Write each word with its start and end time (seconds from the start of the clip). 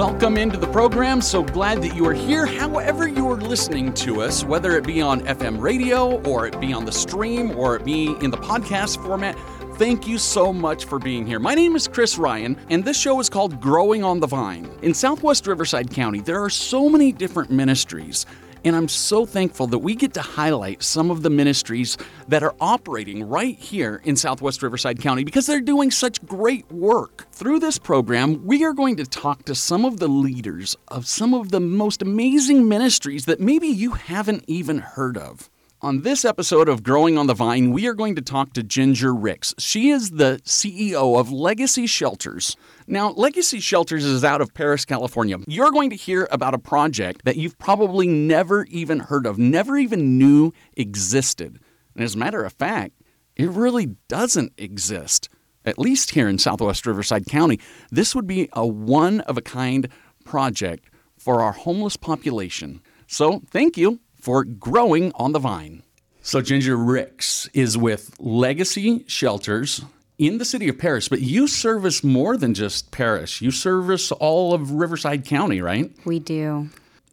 Welcome 0.00 0.38
into 0.38 0.56
the 0.56 0.66
program. 0.66 1.20
So 1.20 1.42
glad 1.42 1.82
that 1.82 1.94
you 1.94 2.06
are 2.06 2.14
here. 2.14 2.46
However, 2.46 3.06
you 3.06 3.30
are 3.30 3.36
listening 3.36 3.92
to 3.96 4.22
us, 4.22 4.42
whether 4.42 4.74
it 4.78 4.86
be 4.86 5.02
on 5.02 5.20
FM 5.26 5.60
radio 5.60 6.22
or 6.22 6.46
it 6.46 6.58
be 6.58 6.72
on 6.72 6.86
the 6.86 6.90
stream 6.90 7.50
or 7.50 7.76
it 7.76 7.84
be 7.84 8.16
in 8.22 8.30
the 8.30 8.38
podcast 8.38 8.96
format. 9.04 9.38
Thank 9.76 10.08
you 10.08 10.16
so 10.16 10.54
much 10.54 10.86
for 10.86 10.98
being 10.98 11.26
here. 11.26 11.38
My 11.38 11.54
name 11.54 11.76
is 11.76 11.86
Chris 11.86 12.16
Ryan, 12.16 12.56
and 12.70 12.82
this 12.82 12.98
show 12.98 13.20
is 13.20 13.28
called 13.28 13.60
Growing 13.60 14.02
on 14.02 14.20
the 14.20 14.26
Vine. 14.26 14.70
In 14.80 14.94
Southwest 14.94 15.46
Riverside 15.46 15.90
County, 15.90 16.20
there 16.20 16.42
are 16.42 16.48
so 16.48 16.88
many 16.88 17.12
different 17.12 17.50
ministries. 17.50 18.24
And 18.64 18.76
I'm 18.76 18.88
so 18.88 19.24
thankful 19.24 19.66
that 19.68 19.78
we 19.78 19.94
get 19.94 20.12
to 20.14 20.20
highlight 20.20 20.82
some 20.82 21.10
of 21.10 21.22
the 21.22 21.30
ministries 21.30 21.96
that 22.28 22.42
are 22.42 22.54
operating 22.60 23.26
right 23.26 23.58
here 23.58 24.02
in 24.04 24.16
Southwest 24.16 24.62
Riverside 24.62 25.00
County 25.00 25.24
because 25.24 25.46
they're 25.46 25.62
doing 25.62 25.90
such 25.90 26.24
great 26.26 26.70
work. 26.70 27.26
Through 27.32 27.60
this 27.60 27.78
program, 27.78 28.44
we 28.44 28.62
are 28.64 28.74
going 28.74 28.96
to 28.96 29.04
talk 29.04 29.44
to 29.46 29.54
some 29.54 29.86
of 29.86 29.98
the 29.98 30.08
leaders 30.08 30.76
of 30.88 31.06
some 31.06 31.32
of 31.32 31.50
the 31.50 31.60
most 31.60 32.02
amazing 32.02 32.68
ministries 32.68 33.24
that 33.24 33.40
maybe 33.40 33.68
you 33.68 33.92
haven't 33.92 34.44
even 34.46 34.78
heard 34.78 35.16
of. 35.16 35.48
On 35.82 36.02
this 36.02 36.26
episode 36.26 36.68
of 36.68 36.82
Growing 36.82 37.16
on 37.16 37.26
the 37.26 37.32
Vine, 37.32 37.70
we 37.70 37.86
are 37.86 37.94
going 37.94 38.14
to 38.14 38.20
talk 38.20 38.52
to 38.52 38.62
Ginger 38.62 39.14
Ricks. 39.14 39.54
She 39.56 39.88
is 39.88 40.10
the 40.10 40.38
CEO 40.44 41.18
of 41.18 41.32
Legacy 41.32 41.86
Shelters. 41.86 42.54
Now, 42.86 43.12
Legacy 43.12 43.60
Shelters 43.60 44.04
is 44.04 44.22
out 44.22 44.42
of 44.42 44.52
Perris, 44.52 44.84
California. 44.84 45.38
You're 45.46 45.70
going 45.70 45.88
to 45.88 45.96
hear 45.96 46.28
about 46.30 46.52
a 46.52 46.58
project 46.58 47.24
that 47.24 47.36
you've 47.36 47.58
probably 47.58 48.06
never 48.06 48.64
even 48.64 48.98
heard 48.98 49.24
of, 49.24 49.38
never 49.38 49.78
even 49.78 50.18
knew 50.18 50.52
existed. 50.76 51.58
And 51.94 52.04
as 52.04 52.14
a 52.14 52.18
matter 52.18 52.44
of 52.44 52.52
fact, 52.52 53.00
it 53.34 53.48
really 53.48 53.96
doesn't 54.06 54.52
exist, 54.58 55.30
at 55.64 55.78
least 55.78 56.10
here 56.10 56.28
in 56.28 56.36
Southwest 56.36 56.84
Riverside 56.84 57.24
County. 57.24 57.58
This 57.90 58.14
would 58.14 58.26
be 58.26 58.50
a 58.52 58.66
one 58.66 59.20
of 59.20 59.38
a 59.38 59.42
kind 59.42 59.88
project 60.26 60.90
for 61.16 61.40
our 61.40 61.52
homeless 61.52 61.96
population. 61.96 62.82
So, 63.06 63.40
thank 63.50 63.78
you 63.78 63.98
for 64.20 64.44
growing 64.44 65.12
on 65.14 65.32
the 65.32 65.38
vine. 65.38 65.82
So, 66.22 66.40
Ginger 66.42 66.76
Ricks 66.76 67.48
is 67.54 67.78
with 67.78 68.14
Legacy 68.20 69.04
Shelters 69.06 69.82
in 70.18 70.36
the 70.36 70.44
city 70.44 70.68
of 70.68 70.76
Perris, 70.76 71.08
but 71.08 71.22
you 71.22 71.48
service 71.48 72.04
more 72.04 72.36
than 72.36 72.52
just 72.52 72.90
Perris. 72.90 73.40
You 73.40 73.50
service 73.50 74.12
all 74.12 74.52
of 74.52 74.72
Riverside 74.72 75.24
County, 75.24 75.62
right? 75.62 75.90
We 76.04 76.18
do. 76.18 76.68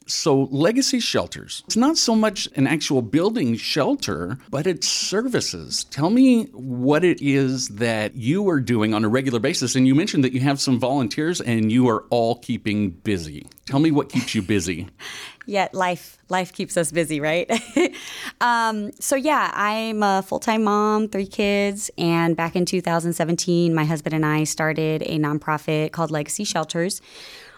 So, 0.07 0.43
Legacy 0.51 0.99
Shelters, 0.99 1.63
it's 1.65 1.75
not 1.75 1.97
so 1.97 2.15
much 2.15 2.47
an 2.55 2.65
actual 2.65 3.01
building 3.01 3.55
shelter, 3.55 4.37
but 4.49 4.65
it's 4.65 4.87
services. 4.87 5.83
Tell 5.85 6.09
me 6.09 6.45
what 6.53 7.03
it 7.03 7.21
is 7.21 7.67
that 7.69 8.15
you 8.15 8.47
are 8.49 8.61
doing 8.61 8.93
on 8.93 9.03
a 9.03 9.09
regular 9.09 9.39
basis. 9.39 9.75
And 9.75 9.85
you 9.85 9.95
mentioned 9.95 10.23
that 10.23 10.31
you 10.31 10.39
have 10.39 10.61
some 10.61 10.79
volunteers 10.79 11.41
and 11.41 11.71
you 11.71 11.89
are 11.89 12.05
all 12.09 12.35
keeping 12.35 12.91
busy. 12.91 13.47
Tell 13.65 13.79
me 13.79 13.91
what 13.91 14.09
keeps 14.09 14.33
you 14.33 14.41
busy. 14.41 14.87
yeah, 15.45 15.69
life 15.73 16.17
life 16.29 16.53
keeps 16.53 16.77
us 16.77 16.91
busy, 16.91 17.19
right? 17.19 17.49
um, 18.41 18.91
so 18.99 19.15
yeah, 19.15 19.51
I'm 19.53 20.03
a 20.03 20.21
full 20.21 20.39
time 20.39 20.63
mom, 20.63 21.07
three 21.07 21.25
kids, 21.25 21.89
and 21.97 22.35
back 22.35 22.55
in 22.55 22.65
2017, 22.65 23.73
my 23.73 23.85
husband 23.85 24.13
and 24.13 24.25
I 24.25 24.43
started 24.43 25.01
a 25.03 25.17
nonprofit 25.17 25.91
called 25.91 26.11
Legacy 26.11 26.43
Shelters. 26.43 27.01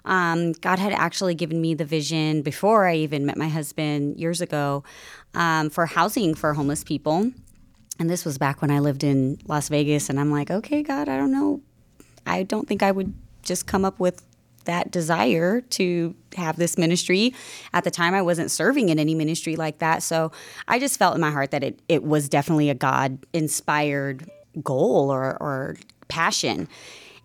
Um, 0.06 0.54
God 0.54 0.80
had 0.80 0.94
actually 0.94 1.36
given 1.36 1.62
me 1.62 1.74
the 1.74 1.86
vision 1.86 2.42
before 2.42 2.88
I 2.88 2.96
even 2.96 3.26
met 3.26 3.38
my 3.38 3.50
husband 3.50 4.20
years 4.20 4.42
ago 4.42 4.84
um, 5.34 5.70
for 5.70 5.86
housing 5.86 6.36
for 6.36 6.54
homeless 6.54 6.84
people. 6.84 7.32
And 8.00 8.10
this 8.10 8.24
was 8.24 8.38
back 8.38 8.62
when 8.62 8.72
I 8.72 8.80
lived 8.80 9.04
in 9.04 9.40
Las 9.48 9.70
Vegas. 9.70 10.10
And 10.10 10.20
I'm 10.20 10.32
like, 10.32 10.50
okay, 10.50 10.84
God, 10.84 11.10
I 11.10 11.18
don't 11.18 11.32
know. 11.32 11.62
I 12.26 12.44
don't 12.44 12.68
think 12.68 12.82
I 12.82 12.92
would 12.92 13.14
just 13.44 13.68
come 13.68 13.84
up 13.84 14.00
with 14.00 14.24
that 14.66 14.92
desire 14.92 15.62
to 15.62 16.16
have 16.36 16.58
this 16.58 16.78
ministry. 16.78 17.34
At 17.74 17.84
the 17.84 17.92
time, 17.92 18.14
I 18.14 18.22
wasn't 18.22 18.52
serving 18.52 18.90
in 18.90 19.00
any 19.00 19.16
ministry 19.16 19.56
like 19.56 19.80
that. 19.80 20.04
So 20.04 20.32
I 20.68 20.80
just 20.80 21.00
felt 21.00 21.16
in 21.16 21.22
my 21.22 21.32
heart 21.32 21.52
that 21.52 21.64
it, 21.64 21.80
it 21.90 22.04
was 22.04 22.30
definitely 22.30 22.70
a 22.70 22.76
God 22.76 23.26
inspired 23.34 24.30
goal 24.64 25.12
or, 25.12 25.42
or 25.42 25.76
passion. 26.08 26.68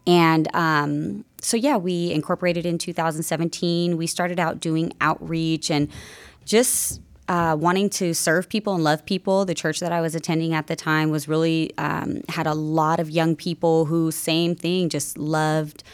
And 0.06 0.48
um, 0.54 1.24
so, 1.44 1.56
yeah, 1.56 1.76
we 1.76 2.10
incorporated 2.10 2.64
in 2.64 2.78
2017. 2.78 3.96
We 3.96 4.06
started 4.06 4.40
out 4.40 4.60
doing 4.60 4.92
outreach 5.00 5.70
and 5.70 5.88
just 6.46 7.02
uh, 7.28 7.56
wanting 7.58 7.90
to 7.90 8.14
serve 8.14 8.48
people 8.48 8.74
and 8.74 8.82
love 8.82 9.04
people. 9.04 9.44
The 9.44 9.54
church 9.54 9.80
that 9.80 9.92
I 9.92 10.00
was 10.00 10.14
attending 10.14 10.54
at 10.54 10.66
the 10.66 10.76
time 10.76 11.10
was 11.10 11.28
really 11.28 11.76
um, 11.78 12.22
had 12.28 12.46
a 12.46 12.54
lot 12.54 12.98
of 12.98 13.10
young 13.10 13.36
people 13.36 13.84
who, 13.84 14.10
same 14.10 14.54
thing, 14.54 14.88
just 14.88 15.18
loved 15.18 15.84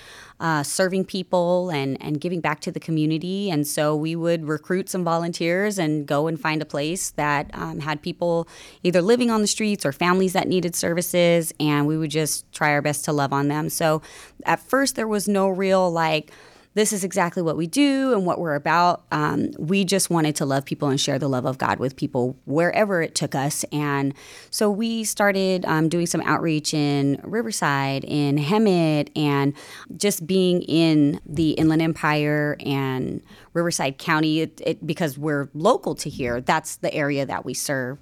uh, 0.41 0.63
serving 0.63 1.05
people 1.05 1.71
and, 1.71 1.97
and 2.01 2.21
giving 2.21 2.41
back 2.41 2.61
to 2.61 2.73
the 2.73 2.81
community. 2.81 3.51
And 3.51 3.67
so 3.67 3.95
we 3.95 4.17
would 4.17 4.49
recruit 4.49 4.89
some 4.89 5.05
volunteers 5.05 5.79
and 5.79 6.07
go 6.07 6.27
and 6.27 6.41
find 6.41 6.63
a 6.63 6.65
place 6.65 7.11
that 7.11 7.51
um, 7.53 7.81
had 7.81 8.01
people 8.01 8.49
either 8.83 9.03
living 9.03 9.31
on 9.31 9.43
the 9.43 9.47
streets 9.47 9.85
or 9.85 9.93
families 9.93 10.33
that 10.33 10.49
needed 10.49 10.75
services. 10.75 11.53
And 11.61 11.87
we 11.87 11.99
would 11.99 12.11
just 12.11 12.51
try 12.53 12.71
our 12.71 12.83
best 12.83 13.05
to 13.05 13.13
love 13.13 13.33
on 13.33 13.49
them. 13.49 13.69
So 13.69 14.01
at 14.45 14.61
first, 14.61 14.97
there 14.97 15.09
was 15.09 15.29
no 15.29 15.49
real 15.49 15.91
like, 15.91 16.33
this 16.75 16.93
is 16.93 17.03
exactly 17.03 17.43
what 17.43 17.57
we 17.57 17.67
do 17.67 18.13
and 18.13 18.25
what 18.25 18.39
we're 18.39 18.55
about. 18.55 19.03
Um, 19.11 19.51
we 19.59 19.85
just 19.85 20.09
wanted 20.09 20.37
to 20.37 20.47
love 20.47 20.65
people 20.65 20.89
and 20.89 21.01
share 21.01 21.19
the 21.19 21.29
love 21.29 21.45
of 21.45 21.59
God 21.59 21.81
with 21.81 21.97
people 21.97 22.37
wherever 22.45 23.03
it 23.03 23.15
took 23.15 23.35
us. 23.35 23.65
And 23.73 24.15
so 24.51 24.71
we 24.71 25.03
started 25.03 25.65
um, 25.65 25.89
doing 25.89 26.07
some 26.07 26.21
outreach 26.21 26.73
in 26.73 27.21
Riverside, 27.25 28.05
in 28.05 28.39
Hemet, 28.39 29.11
and 29.17 29.53
just 29.97 30.27
being 30.27 30.63
in 30.63 31.21
the 31.27 31.51
Inland 31.53 31.83
Empire 31.83 32.57
and 32.65 33.21
Riverside 33.53 33.99
County 33.99 34.41
it, 34.41 34.61
it, 34.65 34.87
because 34.87 35.19
we're 35.19 35.51
local 35.55 35.97
to 35.97 36.09
here. 36.09 36.41
That's 36.41 36.77
the 36.77 36.95
area 36.95 37.27
that 37.27 37.45
we 37.45 37.53
serve 37.53 37.99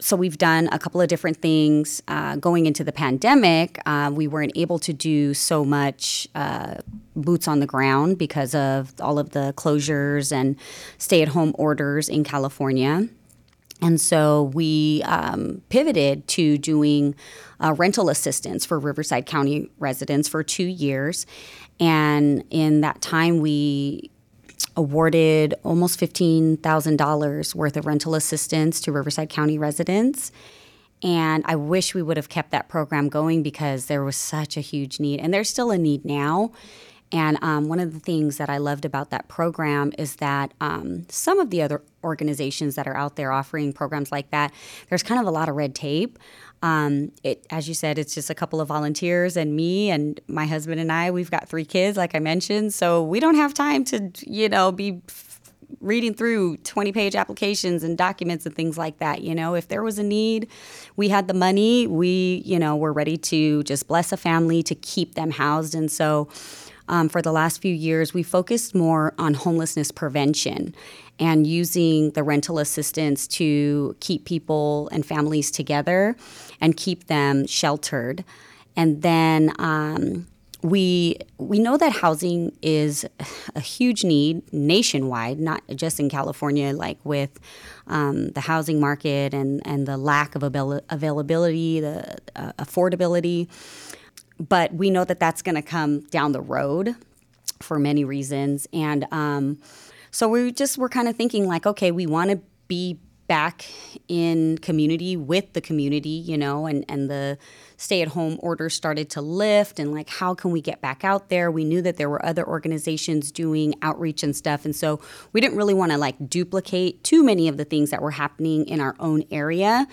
so 0.00 0.16
we've 0.16 0.38
done 0.38 0.68
a 0.72 0.78
couple 0.78 1.00
of 1.00 1.08
different 1.08 1.38
things. 1.38 2.02
Uh, 2.08 2.36
going 2.36 2.66
into 2.66 2.82
the 2.82 2.92
pandemic, 2.92 3.78
uh, 3.86 4.10
we 4.12 4.26
weren't 4.26 4.52
able 4.56 4.78
to 4.80 4.92
do 4.92 5.34
so 5.34 5.64
much 5.64 6.28
uh, 6.34 6.74
boots 7.14 7.46
on 7.46 7.60
the 7.60 7.66
ground 7.66 8.18
because 8.18 8.54
of 8.54 8.92
all 9.00 9.18
of 9.18 9.30
the 9.30 9.54
closures 9.56 10.32
and 10.32 10.56
stay-at-home 10.98 11.54
orders 11.56 12.08
in 12.08 12.24
California. 12.24 13.08
And 13.80 14.00
so 14.00 14.44
we 14.54 15.02
um, 15.04 15.62
pivoted 15.68 16.26
to 16.28 16.58
doing 16.58 17.14
uh, 17.60 17.74
rental 17.74 18.08
assistance 18.08 18.64
for 18.64 18.78
Riverside 18.78 19.26
County 19.26 19.70
residents 19.78 20.28
for 20.28 20.42
two 20.42 20.64
years. 20.64 21.26
And 21.80 22.44
in 22.50 22.80
that 22.82 23.00
time, 23.00 23.40
we 23.40 24.10
awarded 24.76 25.54
almost 25.62 26.00
$15,000 26.00 27.54
worth 27.54 27.76
of 27.76 27.86
rental 27.86 28.14
assistance 28.14 28.80
to 28.80 28.92
Riverside 28.92 29.28
County 29.28 29.58
residents. 29.58 30.32
And 31.02 31.44
I 31.46 31.56
wish 31.56 31.94
we 31.94 32.02
would 32.02 32.16
have 32.16 32.28
kept 32.28 32.50
that 32.50 32.68
program 32.68 33.08
going 33.08 33.42
because 33.42 33.86
there 33.86 34.02
was 34.02 34.16
such 34.16 34.56
a 34.56 34.60
huge 34.60 34.98
need. 34.98 35.20
And 35.20 35.32
there's 35.32 35.50
still 35.50 35.70
a 35.70 35.78
need 35.78 36.04
now. 36.04 36.52
And 37.12 37.38
um, 37.42 37.68
one 37.68 37.78
of 37.78 37.92
the 37.92 38.00
things 38.00 38.38
that 38.38 38.50
I 38.50 38.56
loved 38.56 38.84
about 38.84 39.10
that 39.10 39.28
program 39.28 39.92
is 39.98 40.16
that 40.16 40.52
um, 40.60 41.06
some 41.08 41.38
of 41.38 41.50
the 41.50 41.62
other 41.62 41.82
organizations 42.02 42.74
that 42.74 42.88
are 42.88 42.96
out 42.96 43.16
there 43.16 43.30
offering 43.30 43.72
programs 43.72 44.10
like 44.10 44.30
that, 44.30 44.52
there's 44.88 45.02
kind 45.02 45.20
of 45.20 45.26
a 45.26 45.30
lot 45.30 45.48
of 45.48 45.54
red 45.54 45.74
tape. 45.74 46.18
Um, 46.64 47.12
it, 47.22 47.46
as 47.50 47.68
you 47.68 47.74
said, 47.74 47.98
it's 47.98 48.14
just 48.14 48.30
a 48.30 48.34
couple 48.34 48.58
of 48.58 48.68
volunteers 48.68 49.36
and 49.36 49.54
me 49.54 49.90
and 49.90 50.18
my 50.28 50.46
husband 50.46 50.80
and 50.80 50.90
I. 50.90 51.10
We've 51.10 51.30
got 51.30 51.46
three 51.46 51.66
kids, 51.66 51.98
like 51.98 52.14
I 52.14 52.20
mentioned, 52.20 52.72
so 52.72 53.04
we 53.04 53.20
don't 53.20 53.34
have 53.34 53.52
time 53.52 53.84
to, 53.84 54.10
you 54.22 54.48
know, 54.48 54.72
be 54.72 55.02
reading 55.80 56.14
through 56.14 56.56
20 56.58 56.90
page 56.92 57.14
applications 57.14 57.82
and 57.82 57.98
documents 57.98 58.46
and 58.46 58.54
things 58.54 58.78
like 58.78 58.98
that 58.98 59.22
you 59.22 59.34
know 59.34 59.54
if 59.54 59.68
there 59.68 59.82
was 59.82 59.98
a 59.98 60.02
need 60.02 60.48
we 60.96 61.08
had 61.08 61.26
the 61.26 61.34
money 61.34 61.86
we 61.86 62.42
you 62.44 62.58
know 62.58 62.76
were 62.76 62.92
ready 62.92 63.16
to 63.16 63.62
just 63.64 63.88
bless 63.88 64.12
a 64.12 64.16
family 64.16 64.62
to 64.62 64.74
keep 64.74 65.14
them 65.14 65.30
housed 65.30 65.74
and 65.74 65.90
so 65.90 66.28
um, 66.88 67.08
for 67.08 67.20
the 67.20 67.32
last 67.32 67.60
few 67.60 67.74
years 67.74 68.14
we 68.14 68.22
focused 68.22 68.74
more 68.74 69.14
on 69.18 69.34
homelessness 69.34 69.90
prevention 69.90 70.74
and 71.18 71.46
using 71.46 72.10
the 72.12 72.22
rental 72.22 72.58
assistance 72.58 73.26
to 73.28 73.96
keep 74.00 74.24
people 74.24 74.88
and 74.92 75.06
families 75.06 75.50
together 75.50 76.16
and 76.60 76.76
keep 76.76 77.06
them 77.06 77.46
sheltered. 77.46 78.24
And 78.76 79.02
then 79.02 79.52
um, 79.58 80.26
we 80.62 81.18
we 81.38 81.58
know 81.58 81.76
that 81.76 81.92
housing 81.92 82.50
is 82.62 83.06
a 83.54 83.60
huge 83.60 84.02
need 84.02 84.50
nationwide, 84.52 85.38
not 85.38 85.62
just 85.76 86.00
in 86.00 86.08
California. 86.08 86.72
Like 86.72 86.98
with 87.04 87.38
um, 87.86 88.30
the 88.30 88.40
housing 88.40 88.80
market 88.80 89.34
and 89.34 89.60
and 89.66 89.86
the 89.86 89.96
lack 89.98 90.34
of 90.34 90.42
avail- 90.42 90.80
availability, 90.88 91.80
the 91.80 92.16
uh, 92.34 92.52
affordability. 92.58 93.48
But 94.40 94.74
we 94.74 94.90
know 94.90 95.04
that 95.04 95.20
that's 95.20 95.42
going 95.42 95.54
to 95.54 95.62
come 95.62 96.00
down 96.10 96.32
the 96.32 96.40
road 96.40 96.96
for 97.60 97.78
many 97.78 98.04
reasons, 98.04 98.66
and 98.72 99.06
um, 99.12 99.58
so 100.14 100.28
we 100.28 100.52
just 100.52 100.78
were 100.78 100.88
kind 100.88 101.08
of 101.08 101.16
thinking 101.16 101.48
like, 101.48 101.66
okay, 101.66 101.90
we 101.90 102.06
want 102.06 102.30
to 102.30 102.40
be 102.68 103.00
back 103.26 103.66
in 104.06 104.56
community 104.58 105.16
with 105.16 105.54
the 105.54 105.60
community, 105.60 106.08
you 106.08 106.38
know, 106.38 106.66
and, 106.66 106.84
and 106.88 107.10
the 107.10 107.36
stay 107.78 108.00
at 108.00 108.06
home 108.06 108.38
orders 108.40 108.74
started 108.74 109.10
to 109.10 109.20
lift 109.20 109.80
and 109.80 109.92
like 109.92 110.08
how 110.08 110.32
can 110.32 110.52
we 110.52 110.60
get 110.60 110.80
back 110.80 111.02
out 111.02 111.30
there? 111.30 111.50
We 111.50 111.64
knew 111.64 111.82
that 111.82 111.96
there 111.96 112.08
were 112.08 112.24
other 112.24 112.46
organizations 112.46 113.32
doing 113.32 113.74
outreach 113.82 114.22
and 114.22 114.36
stuff. 114.36 114.64
And 114.64 114.76
so 114.76 115.00
we 115.32 115.40
didn't 115.40 115.56
really 115.56 115.74
want 115.74 115.90
to 115.90 115.98
like 115.98 116.14
duplicate 116.28 117.02
too 117.02 117.24
many 117.24 117.48
of 117.48 117.56
the 117.56 117.64
things 117.64 117.90
that 117.90 118.00
were 118.00 118.12
happening 118.12 118.68
in 118.68 118.80
our 118.80 118.94
own 119.00 119.24
area. 119.32 119.88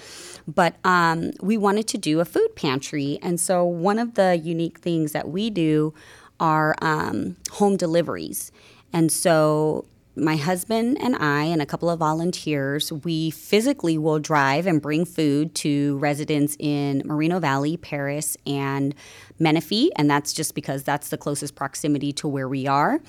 But 0.48 0.76
um, 0.84 1.32
we 1.42 1.58
wanted 1.58 1.88
to 1.88 1.98
do 1.98 2.20
a 2.20 2.26
food 2.26 2.56
pantry. 2.56 3.18
And 3.24 3.40
so 3.40 3.66
one 3.66 3.98
of 3.98 4.14
the 4.14 4.38
unique 4.38 4.82
things 4.82 5.14
that 5.14 5.30
we 5.30 5.50
do 5.50 5.96
are 6.40 6.76
um, 6.80 7.38
home 7.54 7.76
deliveries. 7.76 8.52
And 8.94 9.12
so 9.12 9.86
my 10.16 10.36
husband 10.36 10.98
and 11.02 11.16
I 11.16 11.46
and 11.46 11.62
a 11.62 11.66
couple 11.66 11.90
of 11.90 12.00
volunteers, 12.00 12.92
we 12.92 13.32
physically 13.32 13.98
will 13.98 14.20
drive 14.20 14.68
and 14.68 14.82
bring 14.82 15.06
food 15.06 15.56
to 15.56 15.98
residents 16.00 16.58
in 16.60 17.02
Moreno 17.06 17.40
Valley, 17.40 17.78
Perris, 17.78 18.36
and 18.46 18.94
Menifee. 19.40 19.90
And 19.96 20.10
that's 20.10 20.34
just 20.34 20.54
because 20.54 20.84
that's 20.84 21.10
the 21.10 21.18
closest 21.18 21.56
proximity 21.56 22.12
to 22.14 22.28
where 22.28 22.50
we 22.50 22.68
are. 22.68 23.00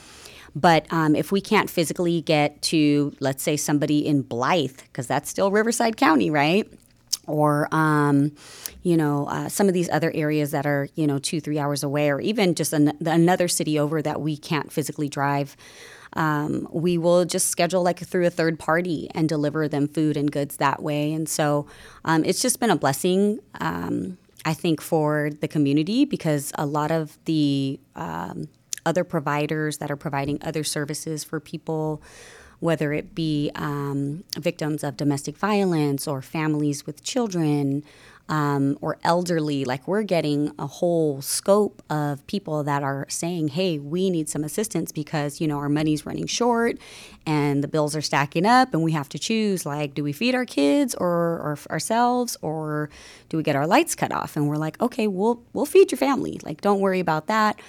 But 0.54 0.86
um, 0.92 1.16
if 1.16 1.32
we 1.32 1.40
can't 1.40 1.68
physically 1.68 2.20
get 2.20 2.60
to, 2.62 3.16
let's 3.20 3.42
say, 3.42 3.56
somebody 3.56 4.06
in 4.06 4.22
Blythe, 4.22 4.76
because 4.84 5.06
that's 5.06 5.28
still 5.28 5.50
Riverside 5.50 5.96
County, 5.96 6.30
right? 6.30 6.70
Or, 7.26 7.68
um, 7.72 8.32
you 8.82 8.96
know, 8.96 9.26
uh, 9.26 9.48
some 9.48 9.66
of 9.68 9.74
these 9.74 9.88
other 9.90 10.12
areas 10.14 10.50
that 10.50 10.66
are, 10.66 10.88
you 10.94 11.06
know, 11.06 11.18
two, 11.18 11.40
three 11.40 11.58
hours 11.58 11.82
away, 11.82 12.10
or 12.10 12.20
even 12.20 12.54
just 12.54 12.72
an- 12.72 12.96
another 13.06 13.48
city 13.48 13.78
over 13.78 14.02
that 14.02 14.20
we 14.20 14.36
can't 14.36 14.70
physically 14.70 15.08
drive 15.08 15.56
um, 16.14 16.68
we 16.70 16.98
will 16.98 17.24
just 17.24 17.48
schedule 17.48 17.82
like 17.82 18.00
through 18.00 18.26
a 18.26 18.30
third 18.30 18.58
party 18.58 19.08
and 19.14 19.28
deliver 19.28 19.68
them 19.68 19.88
food 19.88 20.16
and 20.16 20.30
goods 20.30 20.56
that 20.58 20.82
way. 20.82 21.12
And 21.12 21.28
so 21.28 21.66
um, 22.04 22.24
it's 22.24 22.42
just 22.42 22.60
been 22.60 22.70
a 22.70 22.76
blessing. 22.76 23.40
Um, 23.60 24.18
I 24.44 24.54
think 24.54 24.80
for 24.80 25.30
the 25.40 25.48
community 25.48 26.04
because 26.04 26.52
a 26.58 26.66
lot 26.66 26.90
of 26.90 27.16
the 27.24 27.78
um, 27.94 28.48
other 28.84 29.04
providers 29.04 29.78
that 29.78 29.90
are 29.90 29.96
providing 29.96 30.38
other 30.42 30.64
services 30.64 31.22
for 31.22 31.38
people, 31.38 32.02
whether 32.58 32.92
it 32.92 33.14
be 33.14 33.50
um, 33.54 34.24
victims 34.38 34.82
of 34.82 34.96
domestic 34.96 35.36
violence 35.36 36.08
or 36.08 36.22
families 36.22 36.86
with 36.86 37.02
children, 37.04 37.84
um, 38.28 38.78
or 38.80 38.98
elderly, 39.04 39.64
like 39.64 39.86
we're 39.86 40.02
getting 40.02 40.52
a 40.58 40.66
whole 40.66 41.20
scope 41.20 41.82
of 41.90 42.26
people 42.26 42.62
that 42.62 42.82
are 42.82 43.06
saying, 43.08 43.48
hey, 43.48 43.78
we 43.78 44.10
need 44.10 44.28
some 44.28 44.44
assistance 44.44 44.92
because, 44.92 45.40
you 45.40 45.48
know, 45.48 45.58
our 45.58 45.68
money's 45.68 46.06
running 46.06 46.26
short 46.26 46.78
and 47.26 47.62
the 47.62 47.68
bills 47.68 47.94
are 47.94 48.00
stacking 48.02 48.46
up 48.46 48.72
and 48.72 48.82
we 48.82 48.92
have 48.92 49.08
to 49.10 49.18
choose 49.18 49.66
like, 49.66 49.94
do 49.94 50.02
we 50.02 50.12
feed 50.12 50.34
our 50.34 50.46
kids 50.46 50.94
or, 50.94 51.08
or 51.08 51.58
ourselves 51.70 52.36
or 52.42 52.88
do 53.28 53.36
we 53.36 53.42
get 53.42 53.56
our 53.56 53.66
lights 53.66 53.94
cut 53.94 54.12
off? 54.12 54.36
And 54.36 54.48
we're 54.48 54.56
like, 54.56 54.80
okay, 54.80 55.06
we'll, 55.06 55.42
we'll 55.52 55.66
feed 55.66 55.90
your 55.90 55.98
family. 55.98 56.40
Like, 56.42 56.60
don't 56.60 56.80
worry 56.80 57.00
about 57.00 57.26
that. 57.26 57.60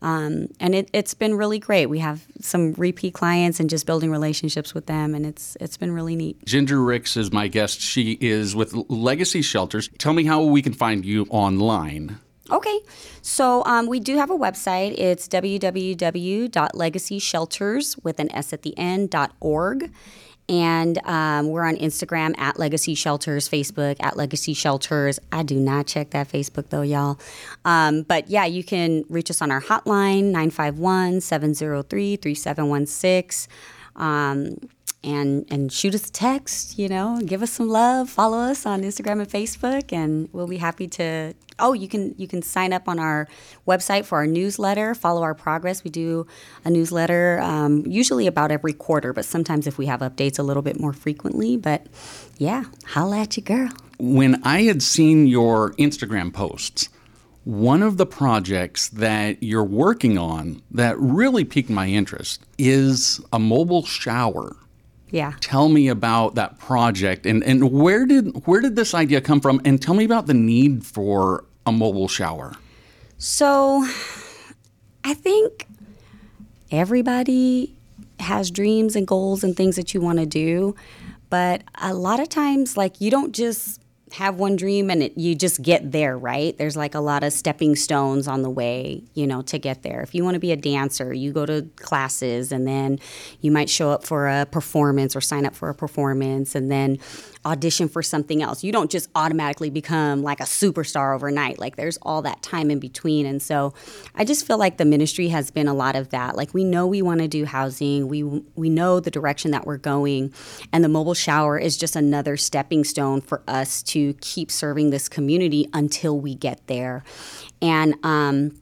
Um, 0.00 0.48
and 0.60 0.74
it, 0.74 0.90
has 0.94 1.14
been 1.14 1.34
really 1.34 1.58
great. 1.58 1.86
We 1.86 1.98
have 1.98 2.26
some 2.40 2.72
repeat 2.74 3.14
clients 3.14 3.58
and 3.58 3.68
just 3.68 3.86
building 3.86 4.10
relationships 4.10 4.74
with 4.74 4.86
them, 4.86 5.14
and 5.14 5.26
it's 5.26 5.56
it's 5.60 5.76
been 5.76 5.92
really 5.92 6.14
neat. 6.14 6.44
Ginger 6.44 6.82
Ricks 6.82 7.16
is 7.16 7.32
my 7.32 7.48
guest. 7.48 7.80
She 7.80 8.16
is 8.20 8.54
with 8.54 8.74
Legacy 8.88 9.42
Shelters. 9.42 9.88
Tell 9.98 10.12
me 10.12 10.24
how 10.24 10.44
we 10.44 10.62
can 10.62 10.72
find 10.72 11.04
you 11.04 11.26
online. 11.30 12.18
Okay, 12.50 12.80
so 13.20 13.62
um, 13.66 13.88
we 13.88 14.00
do 14.00 14.16
have 14.16 14.30
a 14.30 14.38
website. 14.38 14.94
It's 14.96 15.28
www.legacyshelters 15.28 18.04
with 18.04 18.18
an 18.18 18.32
s 18.32 18.54
at 18.54 18.62
the 18.62 18.78
end 18.78 19.10
dot 19.10 19.32
.org. 19.40 19.90
And 20.48 20.98
um, 21.06 21.48
we're 21.48 21.64
on 21.64 21.76
Instagram 21.76 22.38
at 22.38 22.58
Legacy 22.58 22.94
Shelters, 22.94 23.48
Facebook 23.48 23.96
at 24.00 24.16
Legacy 24.16 24.54
Shelters. 24.54 25.18
I 25.30 25.42
do 25.42 25.56
not 25.56 25.86
check 25.86 26.10
that 26.10 26.28
Facebook 26.28 26.70
though, 26.70 26.82
y'all. 26.82 27.18
Um, 27.64 28.02
but 28.02 28.30
yeah, 28.30 28.46
you 28.46 28.64
can 28.64 29.04
reach 29.08 29.30
us 29.30 29.42
on 29.42 29.50
our 29.50 29.60
hotline, 29.60 30.24
951 30.24 31.20
703 31.20 32.16
3716. 32.16 33.48
And 35.04 35.46
and 35.48 35.72
shoot 35.72 35.94
us 35.94 36.08
a 36.08 36.12
text, 36.12 36.76
you 36.76 36.88
know, 36.88 37.20
give 37.24 37.40
us 37.40 37.52
some 37.52 37.68
love, 37.68 38.10
follow 38.10 38.38
us 38.38 38.66
on 38.66 38.82
Instagram 38.82 39.20
and 39.20 39.28
Facebook, 39.28 39.92
and 39.92 40.28
we'll 40.32 40.48
be 40.48 40.56
happy 40.56 40.88
to. 40.88 41.34
Oh, 41.60 41.72
you 41.72 41.86
can 41.86 42.16
you 42.18 42.26
can 42.26 42.42
sign 42.42 42.72
up 42.72 42.88
on 42.88 42.98
our 42.98 43.28
website 43.66 44.04
for 44.06 44.18
our 44.18 44.26
newsletter, 44.26 44.96
follow 44.96 45.22
our 45.22 45.34
progress. 45.34 45.84
We 45.84 45.90
do 45.90 46.26
a 46.64 46.70
newsletter 46.70 47.40
um, 47.42 47.86
usually 47.86 48.26
about 48.26 48.50
every 48.50 48.72
quarter, 48.72 49.12
but 49.12 49.24
sometimes 49.24 49.68
if 49.68 49.78
we 49.78 49.86
have 49.86 50.00
updates, 50.00 50.36
a 50.36 50.42
little 50.42 50.62
bit 50.62 50.80
more 50.80 50.92
frequently. 50.92 51.56
But 51.56 51.86
yeah, 52.36 52.64
holla 52.86 53.20
at 53.20 53.36
you, 53.36 53.44
girl. 53.44 53.70
When 54.00 54.42
I 54.44 54.62
had 54.62 54.82
seen 54.82 55.28
your 55.28 55.72
Instagram 55.74 56.32
posts, 56.32 56.88
one 57.48 57.82
of 57.82 57.96
the 57.96 58.04
projects 58.04 58.90
that 58.90 59.42
you're 59.42 59.64
working 59.64 60.18
on 60.18 60.60
that 60.70 60.98
really 60.98 61.44
piqued 61.44 61.70
my 61.70 61.86
interest 61.86 62.44
is 62.58 63.22
a 63.32 63.38
mobile 63.38 63.86
shower 63.86 64.54
yeah. 65.10 65.34
Tell 65.40 65.68
me 65.68 65.88
about 65.88 66.34
that 66.34 66.58
project 66.58 67.26
and, 67.26 67.42
and 67.44 67.72
where 67.72 68.06
did 68.06 68.46
where 68.46 68.60
did 68.60 68.76
this 68.76 68.94
idea 68.94 69.20
come 69.20 69.40
from? 69.40 69.60
And 69.64 69.80
tell 69.80 69.94
me 69.94 70.04
about 70.04 70.26
the 70.26 70.34
need 70.34 70.84
for 70.84 71.44
a 71.66 71.72
mobile 71.72 72.08
shower. 72.08 72.54
So 73.18 73.86
I 75.04 75.14
think 75.14 75.66
everybody 76.70 77.74
has 78.20 78.50
dreams 78.50 78.96
and 78.96 79.06
goals 79.06 79.42
and 79.42 79.56
things 79.56 79.76
that 79.76 79.94
you 79.94 80.00
want 80.00 80.18
to 80.18 80.26
do. 80.26 80.74
But 81.30 81.62
a 81.76 81.94
lot 81.94 82.20
of 82.20 82.28
times, 82.28 82.76
like, 82.76 83.00
you 83.00 83.10
don't 83.10 83.32
just 83.32 83.80
have 84.12 84.36
one 84.36 84.56
dream 84.56 84.90
and 84.90 85.02
it, 85.02 85.16
you 85.16 85.34
just 85.34 85.62
get 85.62 85.92
there, 85.92 86.16
right? 86.16 86.56
There's 86.56 86.76
like 86.76 86.94
a 86.94 87.00
lot 87.00 87.24
of 87.24 87.32
stepping 87.32 87.76
stones 87.76 88.28
on 88.28 88.42
the 88.42 88.50
way, 88.50 89.02
you 89.14 89.26
know, 89.26 89.42
to 89.42 89.58
get 89.58 89.82
there. 89.82 90.00
If 90.00 90.14
you 90.14 90.24
want 90.24 90.34
to 90.34 90.40
be 90.40 90.52
a 90.52 90.56
dancer, 90.56 91.12
you 91.12 91.32
go 91.32 91.46
to 91.46 91.68
classes 91.76 92.52
and 92.52 92.66
then 92.66 92.98
you 93.40 93.50
might 93.50 93.68
show 93.68 93.90
up 93.90 94.04
for 94.04 94.28
a 94.28 94.46
performance 94.46 95.14
or 95.14 95.20
sign 95.20 95.46
up 95.46 95.54
for 95.54 95.68
a 95.68 95.74
performance 95.74 96.54
and 96.54 96.70
then 96.70 96.98
audition 97.48 97.88
for 97.88 98.02
something 98.02 98.42
else. 98.42 98.62
You 98.62 98.70
don't 98.70 98.90
just 98.90 99.08
automatically 99.14 99.70
become 99.70 100.22
like 100.22 100.40
a 100.40 100.44
superstar 100.44 101.14
overnight. 101.14 101.58
Like 101.58 101.76
there's 101.76 101.96
all 102.02 102.22
that 102.22 102.42
time 102.42 102.70
in 102.70 102.78
between. 102.78 103.26
And 103.26 103.42
so 103.42 103.74
I 104.14 104.24
just 104.24 104.46
feel 104.46 104.58
like 104.58 104.76
the 104.76 104.84
ministry 104.84 105.28
has 105.28 105.50
been 105.50 105.66
a 105.66 105.74
lot 105.74 105.96
of 105.96 106.10
that. 106.10 106.36
Like 106.36 106.54
we 106.54 106.62
know 106.62 106.86
we 106.86 107.02
want 107.02 107.20
to 107.20 107.28
do 107.28 107.44
housing. 107.44 108.08
We 108.08 108.22
we 108.22 108.68
know 108.68 109.00
the 109.00 109.10
direction 109.10 109.50
that 109.52 109.66
we're 109.66 109.78
going 109.78 110.32
and 110.72 110.84
the 110.84 110.88
mobile 110.88 111.14
shower 111.14 111.58
is 111.58 111.76
just 111.76 111.96
another 111.96 112.36
stepping 112.36 112.84
stone 112.84 113.20
for 113.20 113.42
us 113.48 113.82
to 113.84 114.12
keep 114.20 114.50
serving 114.50 114.90
this 114.90 115.08
community 115.08 115.68
until 115.72 116.20
we 116.20 116.34
get 116.34 116.66
there. 116.66 117.02
And 117.62 117.94
um 118.04 118.52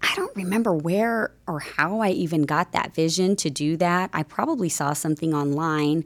I 0.00 0.14
don't 0.14 0.34
remember 0.36 0.72
where 0.72 1.32
or 1.46 1.58
how 1.60 2.00
I 2.00 2.10
even 2.10 2.42
got 2.42 2.72
that 2.72 2.94
vision 2.94 3.34
to 3.36 3.50
do 3.50 3.76
that. 3.78 4.10
I 4.12 4.22
probably 4.22 4.68
saw 4.68 4.92
something 4.92 5.34
online. 5.34 6.04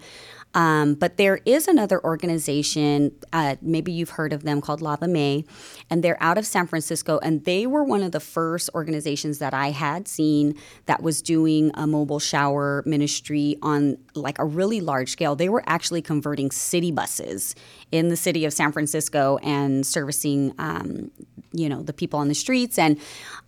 Um, 0.55 0.95
but 0.95 1.17
there 1.17 1.41
is 1.47 1.67
another 1.67 2.03
organization, 2.05 3.13
uh, 3.33 3.57
maybe 3.63 3.93
you've 3.93 4.11
heard 4.11 4.33
of 4.33 4.43
them, 4.43 4.61
called 4.61 4.83
Lava 4.83 5.09
Mae, 5.09 5.45
and 5.89 6.03
they're 6.03 6.23
out 6.23 6.39
of 6.39 6.47
San 6.47 6.67
Francisco. 6.67 7.19
And 7.23 7.45
they 7.45 7.67
were 7.67 7.85
one 7.85 8.03
of 8.03 8.13
the 8.13 8.21
first 8.21 8.69
organizations 8.75 9.39
that 9.39 9.55
I 9.55 9.71
had 9.71 10.09
seen 10.09 10.55
that 10.87 11.03
was 11.03 11.23
doing 11.23 11.71
a 11.75 11.87
mobile 11.87 12.19
shower 12.19 12.83
ministry 12.87 13.57
on 13.63 13.97
like 14.15 14.39
a 14.39 14.45
really 14.45 14.81
large 14.81 15.11
scale. 15.11 15.37
They 15.37 15.49
were 15.49 15.63
actually 15.67 16.03
converting 16.03 16.51
city 16.51 16.91
buses 16.91 17.55
in 17.91 18.09
the 18.09 18.17
city 18.17 18.45
of 18.45 18.53
San 18.53 18.73
Francisco 18.73 19.39
and 19.43 19.87
servicing, 19.87 20.55
um, 20.59 21.11
you 21.53 21.69
know, 21.69 21.83
the 21.83 21.93
people 21.93 22.19
on 22.19 22.29
the 22.29 22.35
streets. 22.35 22.79
And 22.79 22.99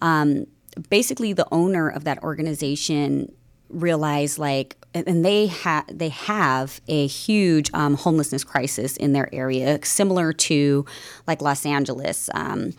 um, 0.00 0.46
basically, 0.88 1.32
the 1.32 1.46
owner 1.52 1.88
of 1.88 2.04
that 2.04 2.22
organization 2.22 3.32
realized 3.74 4.38
like 4.38 4.76
and 4.94 5.24
they 5.24 5.46
have 5.46 5.84
they 5.88 6.08
have 6.10 6.80
a 6.86 7.06
huge 7.06 7.70
um, 7.74 7.94
homelessness 7.94 8.44
crisis 8.44 8.96
in 8.96 9.12
their 9.12 9.32
area, 9.34 9.84
similar 9.84 10.32
to 10.32 10.86
like 11.26 11.42
Los 11.42 11.66
Angeles. 11.66 12.30
Um, 12.32 12.72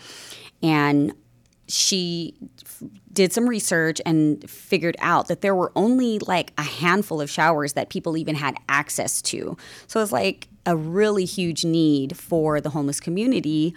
and 0.63 1.13
she 1.67 2.35
did 3.11 3.33
some 3.33 3.47
research 3.47 3.99
and 4.05 4.47
figured 4.49 4.95
out 4.99 5.27
that 5.27 5.41
there 5.41 5.55
were 5.55 5.71
only 5.75 6.19
like 6.19 6.53
a 6.57 6.63
handful 6.63 7.21
of 7.21 7.29
showers 7.29 7.73
that 7.73 7.89
people 7.89 8.17
even 8.17 8.35
had 8.35 8.55
access 8.69 9.21
to. 9.21 9.57
So 9.87 10.01
it's 10.01 10.11
like 10.11 10.47
a 10.65 10.75
really 10.75 11.25
huge 11.25 11.65
need 11.65 12.17
for 12.17 12.61
the 12.61 12.69
homeless 12.69 12.99
community 12.99 13.75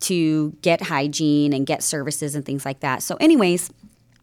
to 0.00 0.50
get 0.60 0.82
hygiene 0.82 1.52
and 1.52 1.66
get 1.66 1.82
services 1.82 2.34
and 2.34 2.44
things 2.44 2.64
like 2.64 2.80
that. 2.80 3.02
So, 3.02 3.16
anyways. 3.16 3.70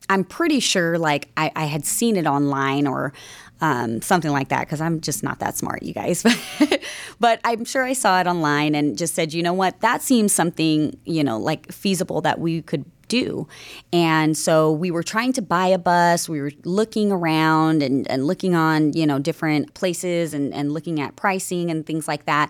I'm 0.10 0.24
pretty 0.24 0.60
sure 0.60 0.98
like 0.98 1.30
I, 1.38 1.52
I 1.56 1.66
had 1.66 1.86
seen 1.86 2.16
it 2.18 2.28
online 2.28 2.88
or 2.88 3.14
um, 3.62 4.02
something 4.02 4.32
like 4.32 4.50
that, 4.50 4.62
because 4.62 4.82
I'm 4.82 5.02
just 5.02 5.24
not 5.24 5.40
that 5.40 5.56
smart, 5.56 5.84
you 5.84 5.94
guys. 5.94 6.26
but 7.20 7.40
I'm 7.44 7.64
sure 7.64 7.84
I 7.84 7.94
saw 7.94 8.20
it 8.20 8.26
online 8.28 8.74
and 8.74 8.98
just 8.98 9.14
said, 9.14 9.34
you 9.34 9.44
know 9.44 9.54
what, 9.54 9.80
that 9.82 10.02
seems 10.02 10.34
something, 10.34 10.98
you 11.06 11.24
know, 11.24 11.38
like 11.38 11.72
feasible 11.72 12.22
that 12.22 12.40
we 12.40 12.64
could 12.64 12.86
do. 13.12 13.46
And 13.92 14.38
so 14.38 14.72
we 14.72 14.90
were 14.90 15.04
trying 15.04 15.34
to 15.34 15.42
buy 15.42 15.68
a 15.68 15.78
bus. 15.78 16.30
We 16.30 16.40
were 16.40 16.54
looking 16.64 17.12
around 17.12 17.84
and, 17.84 18.10
and 18.10 18.26
looking 18.26 18.56
on, 18.56 18.94
you 18.94 19.06
know, 19.06 19.20
different 19.20 19.74
places 19.74 20.34
and, 20.34 20.54
and 20.54 20.72
looking 20.72 21.02
at 21.02 21.18
pricing 21.18 21.70
and 21.70 21.86
things 21.86 22.08
like 22.08 22.24
that. 22.24 22.50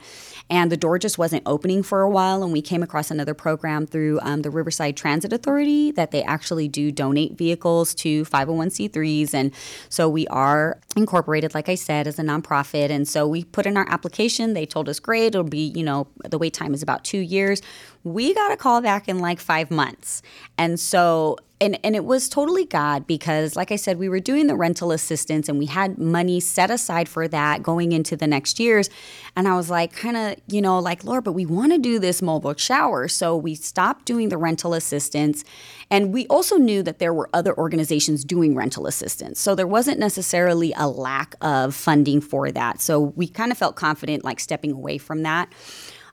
And 0.51 0.72
the 0.72 0.77
door 0.77 1.00
just 1.00 1.18
wasn't 1.18 1.41
opening 1.48 1.82
for 1.82 2.01
a 2.01 2.10
while. 2.10 2.44
And 2.44 2.53
we 2.53 2.62
came 2.62 2.84
across 2.84 3.10
another 3.10 3.34
program 3.34 3.88
through 3.88 4.20
um, 4.22 4.44
the 4.44 4.51
Riverside 4.51 4.96
Transit 4.96 5.34
Authority 5.34 5.89
that 5.94 6.12
they 6.12 6.22
actually 6.22 6.68
do 6.68 6.91
donate 6.91 7.39
vehicles 7.39 7.96
to 7.96 8.24
501c3s. 8.25 9.34
And 9.34 9.51
so 9.89 10.08
we 10.08 10.27
are 10.27 10.80
incorporated, 10.96 11.56
like 11.56 11.70
I 11.70 11.75
said, 11.75 12.06
as 12.06 12.20
a 12.20 12.22
nonprofit. 12.22 12.91
And 12.91 13.08
so 13.08 13.27
we 13.27 13.46
put 13.46 13.65
in 13.65 13.77
our 13.77 13.89
application. 13.89 14.53
They 14.53 14.68
told 14.68 14.88
us, 14.89 15.00
great, 15.00 15.34
it'll 15.34 15.44
be, 15.44 15.74
you 15.75 15.84
know, 15.84 16.06
the 16.30 16.38
wait 16.38 16.53
time 16.53 16.75
is 16.75 16.84
about 16.84 17.03
two 17.03 17.18
years. 17.18 17.63
We 18.03 18.34
got 18.34 18.51
a 18.51 18.58
call 18.58 18.81
back 18.81 19.08
in 19.08 19.20
like 19.20 19.39
five 19.39 19.72
months. 19.72 20.22
And 20.58 20.79
so 20.79 21.38
and, 21.62 21.79
and 21.84 21.96
it 21.96 22.03
was 22.03 22.27
totally 22.27 22.65
God 22.65 23.05
because, 23.05 23.55
like 23.55 23.72
I 23.72 23.75
said, 23.75 24.00
we 24.00 24.10
were 24.10 24.20
doing 24.20 24.48
the 24.48 24.55
rental 24.55 24.91
assistance 24.91 25.48
and 25.48 25.60
we 25.60 25.67
had 25.67 26.00
money 26.00 26.39
set 26.39 26.72
aside 26.72 27.08
for 27.08 27.27
that 27.27 27.62
going 27.62 27.91
into 27.91 28.17
the 28.17 28.25
next 28.25 28.60
years. 28.60 28.89
And 29.36 29.48
I 29.48 29.55
was 29.55 29.70
like, 29.70 29.93
kind 29.93 30.17
of, 30.17 30.38
you 30.48 30.60
know, 30.60 30.79
like, 30.79 31.03
Lord, 31.03 31.24
but 31.24 31.34
we 31.34 31.46
want 31.46 31.72
to 31.72 31.77
do 31.77 32.00
this 32.00 32.20
mobile 32.20 32.55
shower. 32.55 33.08
So 33.08 33.38
we 33.38 33.53
stopped 33.53 34.05
doing 34.05 34.29
the 34.29 34.39
rental 34.39 34.74
assistance. 34.74 35.46
And 35.91 36.12
we 36.12 36.25
also 36.27 36.58
knew 36.58 36.81
that 36.81 36.98
there 36.98 37.13
were 37.13 37.29
other 37.31 37.55
organizations 37.55 38.24
doing 38.24 38.55
rental 38.55 38.88
assistance. 38.88 39.39
So 39.39 39.53
there 39.53 39.67
wasn't 39.67 40.00
necessarily 40.00 40.74
a 40.75 40.88
lack 40.88 41.36
of 41.41 41.75
funding 41.75 42.22
for 42.22 42.51
that. 42.51 42.81
So 42.81 43.00
we 43.00 43.27
kind 43.27 43.51
of 43.51 43.58
felt 43.60 43.75
confident, 43.75 44.25
like 44.25 44.39
stepping 44.39 44.72
away 44.72 44.98
from 44.98 45.22
that. 45.22 45.53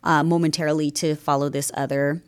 Uh, 0.08 0.22
momentarily 0.22 0.90
to 0.90 1.14
follow 1.14 1.50
this 1.50 1.70
other 1.74 2.22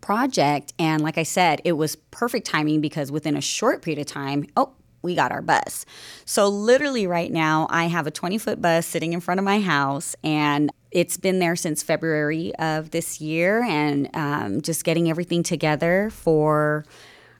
project. 0.00 0.72
And 0.76 1.04
like 1.04 1.16
I 1.18 1.22
said, 1.22 1.60
it 1.64 1.74
was 1.74 1.94
perfect 1.94 2.48
timing 2.48 2.80
because 2.80 3.12
within 3.12 3.36
a 3.36 3.40
short 3.40 3.80
period 3.80 4.00
of 4.00 4.06
time, 4.06 4.44
oh, 4.56 4.72
we 5.02 5.14
got 5.14 5.30
our 5.30 5.40
bus. 5.40 5.86
So, 6.24 6.48
literally, 6.48 7.06
right 7.06 7.30
now, 7.30 7.68
I 7.70 7.84
have 7.86 8.08
a 8.08 8.10
20 8.10 8.38
foot 8.38 8.60
bus 8.60 8.86
sitting 8.86 9.12
in 9.12 9.20
front 9.20 9.38
of 9.38 9.44
my 9.44 9.60
house, 9.60 10.16
and 10.24 10.70
it's 10.90 11.16
been 11.16 11.38
there 11.38 11.54
since 11.54 11.82
February 11.82 12.52
of 12.56 12.90
this 12.90 13.20
year, 13.20 13.62
and 13.62 14.08
um, 14.14 14.60
just 14.60 14.84
getting 14.84 15.08
everything 15.08 15.44
together 15.44 16.10
for 16.10 16.84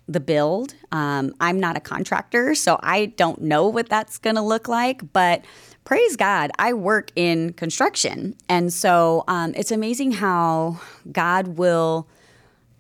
the 0.09 0.21
build. 0.21 0.75
Um, 0.91 1.35
I'm 1.41 1.61
not 1.61 1.77
a 1.77 1.81
contractor, 1.81 2.55
so 2.55 2.79
I 2.83 3.07
don't 3.07 3.43
know 3.43 3.69
what 3.69 3.89
that's 3.89 4.19
to 4.19 4.41
look 4.41 4.69
like, 4.69 5.13
but 5.13 5.45
praise 5.85 6.17
God, 6.17 6.51
I 6.59 6.73
work 6.73 7.11
in 7.17 7.53
construction. 7.55 8.37
And 8.49 8.73
so 8.73 9.25
um, 9.29 9.53
it's 9.57 9.71
amazing 9.71 10.13
how 10.13 10.81
God 11.11 11.59
will 11.59 12.07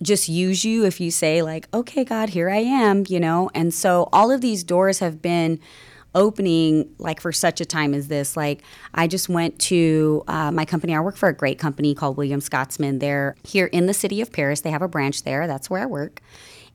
just 0.02 0.28
use 0.28 0.64
you 0.64 0.84
if 0.84 1.00
you 1.00 1.10
say 1.10 1.42
like 1.42 1.68
okay 1.72 2.04
god 2.04 2.30
here 2.30 2.50
i 2.50 2.56
am 2.56 3.04
you 3.08 3.20
know? 3.20 3.50
And 3.54 3.72
so 3.72 4.08
all 4.12 4.30
of 4.30 4.40
these 4.40 4.64
doors 4.64 4.98
have 4.98 5.22
been 5.22 5.60
opening 6.14 6.92
like 6.98 7.20
for 7.20 7.32
such 7.32 7.60
a 7.60 7.64
time 7.64 7.94
as 7.94 8.08
this. 8.08 8.36
Like 8.36 8.62
i 8.94 9.06
just 9.06 9.28
went 9.28 9.58
to 9.60 10.24
uh, 10.28 10.50
my 10.50 10.64
company 10.64 10.94
i 10.94 11.00
work 11.00 11.16
for 11.16 11.28
a 11.28 11.32
great 11.32 11.58
company 11.58 11.94
called 11.94 12.16
Williams 12.16 12.44
Scotsman. 12.46 12.98
They're 12.98 13.36
here 13.44 13.66
in 13.66 13.86
the 13.86 13.94
city 13.94 14.20
of 14.20 14.32
Perris. 14.32 14.62
They 14.62 14.70
have 14.70 14.82
a 14.82 14.88
branch 14.88 15.22
there. 15.22 15.46
That's 15.46 15.70
where 15.70 15.82
i 15.82 15.86
work 15.86 16.20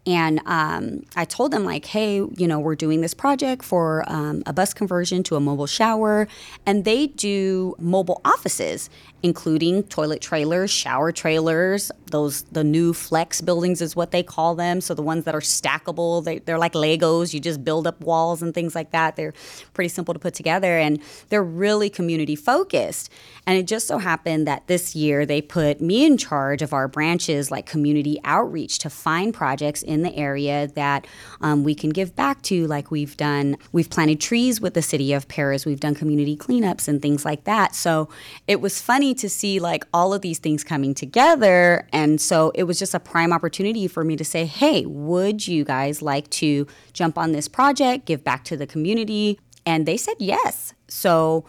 and 0.08 0.40
um, 0.46 1.04
I 1.18 1.26
told 1.26 1.52
them, 1.52 1.66
like, 1.66 1.86
hey, 1.86 2.16
you 2.16 2.48
know, 2.48 2.60
we're 2.60 2.76
doing 2.76 3.02
this 3.02 3.14
project 3.14 3.64
for 3.66 4.06
um, 4.08 4.42
a 4.46 4.54
bus 4.54 4.74
conversion 4.74 5.22
to 5.24 5.36
a 5.36 5.42
mobile 5.42 5.68
shower. 5.68 6.30
And 6.66 6.86
they 6.86 7.08
do 7.08 7.76
mobile 7.78 8.22
offices, 8.24 8.90
including 9.24 9.84
toilet 9.84 10.22
trailers, 10.22 10.70
shower 10.70 11.12
trailers, 11.12 11.92
those, 12.12 12.44
the 12.44 12.64
new 12.64 12.94
flex 12.94 13.42
buildings 13.42 13.82
is 13.82 13.96
what 13.96 14.12
they 14.12 14.24
call 14.24 14.56
them. 14.56 14.80
So 14.80 14.94
the 14.94 15.02
ones 15.02 15.26
that 15.26 15.36
are 15.36 15.42
stackable, 15.42 16.24
they, 16.24 16.40
they're 16.40 16.60
like 16.60 16.74
Legos. 16.74 17.34
You 17.34 17.40
just 17.40 17.64
build 17.64 17.88
up 17.88 18.00
walls 18.02 18.42
and 18.42 18.54
things 18.54 18.76
like 18.76 18.92
that. 18.92 19.16
They're 19.16 19.34
pretty 19.74 19.90
simple 19.90 20.14
to 20.14 20.20
put 20.20 20.34
together. 20.34 20.78
And 20.78 21.02
they're 21.30 21.44
really 21.44 21.90
community 21.90 22.36
focused. 22.36 23.12
And 23.46 23.58
it 23.58 23.68
just 23.68 23.88
so 23.88 23.98
happened 23.98 24.48
that 24.48 24.68
this 24.68 24.96
year 24.96 25.26
they 25.26 25.42
put 25.42 25.82
me 25.82 26.06
in 26.06 26.18
charge 26.18 26.62
of 26.62 26.74
our 26.74 26.88
branches, 26.88 27.50
like 27.50 27.66
community 27.66 28.20
outreach, 28.24 28.80
to 28.80 28.90
find 28.90 29.34
projects 29.34 29.82
in 29.82 30.04
the 30.04 30.16
area 30.16 30.68
that 30.76 31.08
um, 31.42 31.64
we 31.64 31.74
can 31.74 31.90
give 31.90 32.16
back 32.16 32.42
to, 32.44 32.68
like 32.68 32.92
we've 32.92 33.18
done. 33.18 33.58
We've 33.72 33.90
planted 33.90 34.22
trees 34.22 34.62
with 34.62 34.74
the 34.74 34.82
city 34.82 35.14
of 35.14 35.28
Perris. 35.28 35.66
We've 35.66 35.80
done 35.80 35.96
community 35.96 36.38
cleanups 36.38 36.88
and 36.88 37.02
things 37.02 37.26
like 37.26 37.46
that. 37.46 37.76
So 37.76 38.10
it 38.48 38.62
was 38.62 38.82
funny 38.82 39.07
to 39.16 39.30
see 39.30 39.60
like 39.60 39.86
all 39.94 40.14
of 40.14 40.22
these 40.22 40.40
things 40.40 40.64
coming 40.64 40.94
together. 40.94 41.88
And 41.92 42.20
so 42.20 42.52
it 42.56 42.64
was 42.64 42.80
just 42.80 42.94
a 42.94 43.00
prime 43.00 43.34
opportunity 43.34 43.88
for 43.88 44.04
me 44.04 44.16
to 44.16 44.26
say, 44.26 44.46
hey, 44.46 44.86
would 44.86 45.48
you 45.48 45.64
guys 45.64 46.02
like 46.02 46.30
to 46.32 46.68
jump 46.94 47.18
on 47.18 47.32
this 47.32 47.48
project, 47.48 48.06
give 48.06 48.24
back 48.24 48.44
to 48.46 48.58
the 48.58 48.68
community? 48.68 49.40
And 49.66 49.86
they 49.86 49.98
said 49.98 50.16
yes. 50.20 50.74
So 50.88 51.46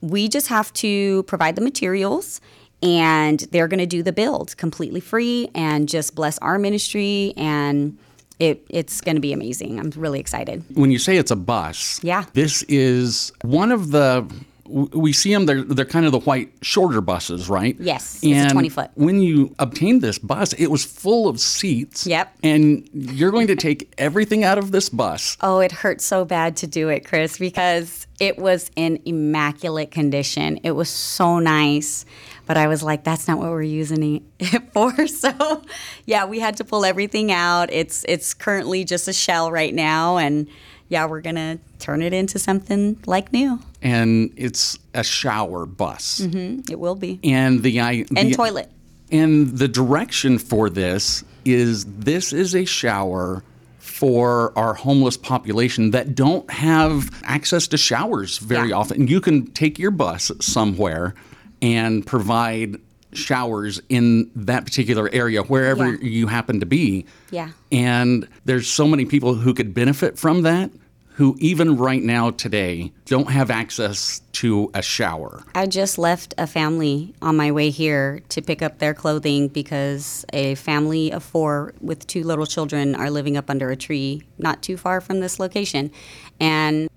we 0.00 0.28
just 0.28 0.48
have 0.48 0.72
to 0.74 1.22
provide 1.24 1.56
the 1.56 1.62
materials 1.62 2.40
and 2.82 3.40
they're 3.52 3.68
going 3.68 3.78
to 3.78 3.86
do 3.86 4.02
the 4.02 4.12
build 4.12 4.56
completely 4.56 5.00
free 5.00 5.50
and 5.54 5.88
just 5.88 6.14
bless 6.14 6.38
our 6.38 6.58
ministry 6.58 7.34
and 7.36 7.98
it, 8.38 8.64
it's 8.70 9.02
going 9.02 9.16
to 9.16 9.20
be 9.20 9.34
amazing. 9.34 9.78
I'm 9.78 9.90
really 9.90 10.18
excited. 10.18 10.64
When 10.74 10.90
you 10.90 10.98
say 10.98 11.18
it's 11.18 11.30
a 11.30 11.36
bus, 11.36 12.02
yeah, 12.02 12.24
this 12.32 12.62
is 12.64 13.32
one 13.42 13.70
of 13.70 13.90
the 13.90 14.26
we 14.70 15.12
see 15.12 15.32
them 15.32 15.46
they're 15.46 15.62
they're 15.62 15.84
kind 15.84 16.06
of 16.06 16.12
the 16.12 16.20
white 16.20 16.52
shorter 16.62 17.00
buses 17.00 17.48
right? 17.48 17.76
Yes 17.78 18.22
and 18.22 18.32
it's 18.32 18.52
20 18.52 18.68
foot 18.68 18.90
when 18.94 19.20
you 19.20 19.54
obtained 19.58 20.02
this 20.02 20.18
bus 20.18 20.52
it 20.54 20.68
was 20.68 20.84
full 20.84 21.28
of 21.28 21.40
seats. 21.40 22.06
Yep. 22.06 22.32
And 22.42 22.88
you're 22.92 23.30
going 23.30 23.48
to 23.48 23.56
take 23.56 23.92
everything 23.98 24.44
out 24.44 24.58
of 24.58 24.70
this 24.70 24.88
bus. 24.88 25.36
Oh 25.40 25.60
it 25.60 25.72
hurt 25.72 26.00
so 26.00 26.24
bad 26.24 26.56
to 26.58 26.66
do 26.66 26.88
it 26.88 27.04
chris 27.04 27.38
because 27.38 28.06
it 28.20 28.38
was 28.38 28.70
in 28.76 29.00
immaculate 29.06 29.90
condition. 29.90 30.60
It 30.62 30.72
was 30.72 30.90
so 30.90 31.38
nice. 31.38 32.04
But 32.46 32.58
I 32.58 32.68
was 32.68 32.82
like, 32.82 33.02
that's 33.02 33.26
not 33.26 33.38
what 33.38 33.48
we're 33.48 33.62
using 33.62 34.22
it 34.38 34.62
for. 34.72 34.92
So, 35.06 35.62
yeah, 36.06 36.24
we 36.24 36.40
had 36.40 36.56
to 36.58 36.64
pull 36.64 36.84
everything 36.84 37.32
out. 37.32 37.72
It's 37.72 38.04
it's 38.08 38.34
currently 38.34 38.84
just 38.84 39.08
a 39.08 39.12
shell 39.12 39.50
right 39.50 39.74
now, 39.74 40.16
and 40.18 40.48
yeah, 40.88 41.06
we're 41.06 41.20
gonna 41.20 41.58
turn 41.78 42.02
it 42.02 42.12
into 42.12 42.38
something 42.38 42.98
like 43.06 43.32
new. 43.32 43.60
And 43.82 44.32
it's 44.36 44.78
a 44.94 45.02
shower 45.02 45.66
bus. 45.66 46.20
Mm-hmm. 46.20 46.70
It 46.70 46.78
will 46.78 46.96
be. 46.96 47.18
And 47.24 47.62
the 47.62 47.80
I 47.80 48.04
and 48.14 48.34
toilet. 48.34 48.70
And 49.10 49.56
the 49.58 49.68
direction 49.68 50.38
for 50.38 50.70
this 50.70 51.24
is 51.44 51.84
this 51.86 52.32
is 52.32 52.54
a 52.54 52.64
shower 52.64 53.42
for 53.78 54.56
our 54.56 54.74
homeless 54.74 55.16
population 55.16 55.90
that 55.90 56.14
don't 56.14 56.50
have 56.50 57.10
access 57.24 57.66
to 57.68 57.76
showers 57.76 58.38
very 58.38 58.70
yeah. 58.70 58.76
often. 58.76 59.08
You 59.08 59.20
can 59.20 59.46
take 59.48 59.78
your 59.78 59.90
bus 59.90 60.30
somewhere 60.40 61.14
and 61.60 62.06
provide 62.06 62.76
showers 63.12 63.80
in 63.88 64.30
that 64.34 64.64
particular 64.64 65.10
area 65.12 65.42
wherever 65.42 65.94
yeah. 65.94 65.98
you 66.00 66.26
happen 66.28 66.60
to 66.60 66.66
be. 66.66 67.06
Yeah. 67.30 67.50
And 67.72 68.28
there's 68.44 68.68
so 68.68 68.86
many 68.86 69.04
people 69.04 69.34
who 69.34 69.52
could 69.52 69.74
benefit 69.74 70.18
from 70.18 70.42
that 70.42 70.70
who 71.14 71.36
even 71.38 71.76
right 71.76 72.02
now 72.02 72.30
today 72.30 72.92
don't 73.04 73.30
have 73.30 73.50
access 73.50 74.22
to 74.32 74.70
a 74.74 74.80
shower. 74.82 75.42
I 75.54 75.66
just 75.66 75.98
left 75.98 76.34
a 76.38 76.46
family 76.46 77.14
on 77.20 77.36
my 77.36 77.52
way 77.52 77.70
here 77.70 78.22
to 78.30 78.40
pick 78.40 78.62
up 78.62 78.78
their 78.78 78.94
clothing 78.94 79.48
because 79.48 80.24
a 80.32 80.54
family 80.54 81.12
of 81.12 81.22
4 81.22 81.74
with 81.80 82.06
two 82.06 82.24
little 82.24 82.46
children 82.46 82.94
are 82.94 83.10
living 83.10 83.36
up 83.36 83.50
under 83.50 83.70
a 83.70 83.76
tree 83.76 84.22
not 84.38 84.62
too 84.62 84.76
far 84.76 85.00
from 85.00 85.20
this 85.20 85.38
location. 85.38 85.90
And 86.38 86.88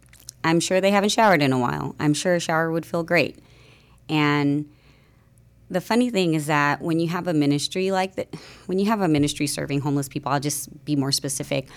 I'm 0.43 0.59
sure 0.59 0.79
they 0.79 0.91
haven't 0.91 1.09
showered 1.09 1.41
in 1.41 1.51
a 1.51 1.59
while. 1.59 1.95
I'm 1.99 2.13
sure 2.13 2.35
a 2.35 2.39
shower 2.39 2.71
would 2.71 2.85
feel 2.85 3.03
great. 3.03 3.39
And 4.07 4.69
the 5.69 5.81
funny 5.81 6.09
thing 6.09 6.33
is 6.33 6.47
that 6.47 6.81
when 6.81 6.99
you 6.99 7.07
have 7.07 7.27
a 7.27 7.33
ministry 7.33 7.91
like 7.91 8.15
that, 8.15 8.33
when 8.67 8.79
you 8.79 8.85
have 8.85 9.01
a 9.01 9.07
ministry 9.07 9.47
serving 9.47 9.81
homeless 9.81 10.07
people, 10.07 10.31
I'll 10.31 10.39
just 10.39 10.85
be 10.85 10.95
more 10.95 11.11
specific. 11.11 11.67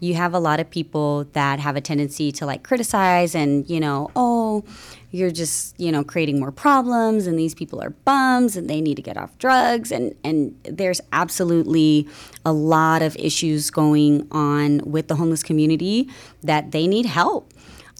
You 0.00 0.14
have 0.14 0.34
a 0.34 0.38
lot 0.38 0.60
of 0.60 0.68
people 0.68 1.24
that 1.32 1.58
have 1.60 1.76
a 1.76 1.80
tendency 1.80 2.32
to 2.32 2.46
like 2.46 2.62
criticize 2.62 3.34
and, 3.34 3.68
you 3.68 3.80
know, 3.80 4.10
oh, 4.14 4.64
you're 5.10 5.30
just, 5.30 5.78
you 5.80 5.90
know, 5.90 6.04
creating 6.04 6.38
more 6.38 6.52
problems 6.52 7.26
and 7.26 7.38
these 7.38 7.54
people 7.54 7.80
are 7.80 7.90
bums 7.90 8.56
and 8.56 8.68
they 8.68 8.80
need 8.80 8.96
to 8.96 9.02
get 9.02 9.16
off 9.16 9.36
drugs. 9.38 9.90
And, 9.90 10.14
and 10.22 10.58
there's 10.64 11.00
absolutely 11.12 12.08
a 12.44 12.52
lot 12.52 13.00
of 13.00 13.16
issues 13.16 13.70
going 13.70 14.28
on 14.30 14.80
with 14.84 15.08
the 15.08 15.16
homeless 15.16 15.42
community 15.42 16.10
that 16.42 16.72
they 16.72 16.86
need 16.86 17.06
help. 17.06 17.54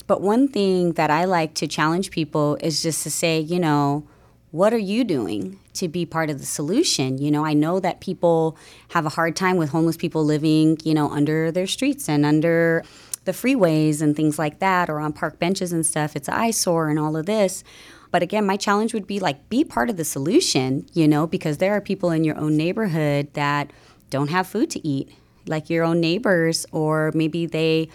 But 0.07 0.21
one 0.21 0.49
thing 0.49 0.93
that 0.93 1.11
I 1.11 1.25
like 1.25 1.55
to 1.55 1.67
challenge 1.67 2.11
people 2.11 2.59
is 2.61 2.83
just 2.83 3.03
to 3.05 3.11
say, 3.11 3.41
you 3.41 3.59
know, 3.59 4.07
what 4.50 4.73
are 4.73 4.79
you 4.79 5.05
doing 5.05 5.59
to 5.75 5.88
be 5.88 6.07
part 6.07 6.31
of 6.31 6.38
the 6.38 6.47
solution? 6.47 7.19
You 7.19 7.31
know, 7.31 7.45
I 7.45 7.53
know 7.53 7.81
that 7.81 8.00
people 8.00 8.57
have 8.91 9.05
a 9.05 9.11
hard 9.11 9.37
time 9.37 9.57
with 9.57 9.71
homeless 9.71 9.97
people 9.97 10.25
living, 10.25 10.79
you 10.85 10.95
know, 10.95 11.11
under 11.11 11.50
their 11.50 11.67
streets 11.67 12.09
and 12.09 12.25
under 12.25 12.85
the 13.25 13.33
freeways 13.33 14.00
and 14.00 14.17
things 14.17 14.38
like 14.38 14.61
that 14.61 14.88
or 14.88 15.00
on 15.00 15.12
park 15.12 15.38
benches 15.38 15.73
and 15.73 15.85
stuff. 15.85 16.17
It's 16.17 16.29
an 16.29 16.35
eyesore 16.35 16.88
and 16.88 16.99
all 16.99 17.17
of 17.17 17.26
this. 17.26 17.65
But 18.12 18.23
again, 18.23 18.47
my 18.47 18.57
challenge 18.57 18.95
would 18.95 19.07
be 19.07 19.19
like 19.19 19.49
be 19.49 19.65
part 19.65 19.91
of 19.91 19.97
the 19.97 20.05
solution, 20.05 20.87
you 20.93 21.09
know, 21.09 21.26
because 21.26 21.59
there 21.59 21.75
are 21.75 21.81
people 21.81 22.11
in 22.11 22.25
your 22.25 22.38
own 22.38 22.57
neighborhood 22.57 23.35
that 23.35 23.73
don't 24.11 24.31
have 24.31 24.47
food 24.47 24.71
to 24.71 24.87
eat 24.87 25.11
like 25.49 25.69
your 25.71 25.85
own 25.85 26.00
neighbors, 26.00 26.67
or 26.73 27.12
maybe 27.15 27.47
they 27.47 27.88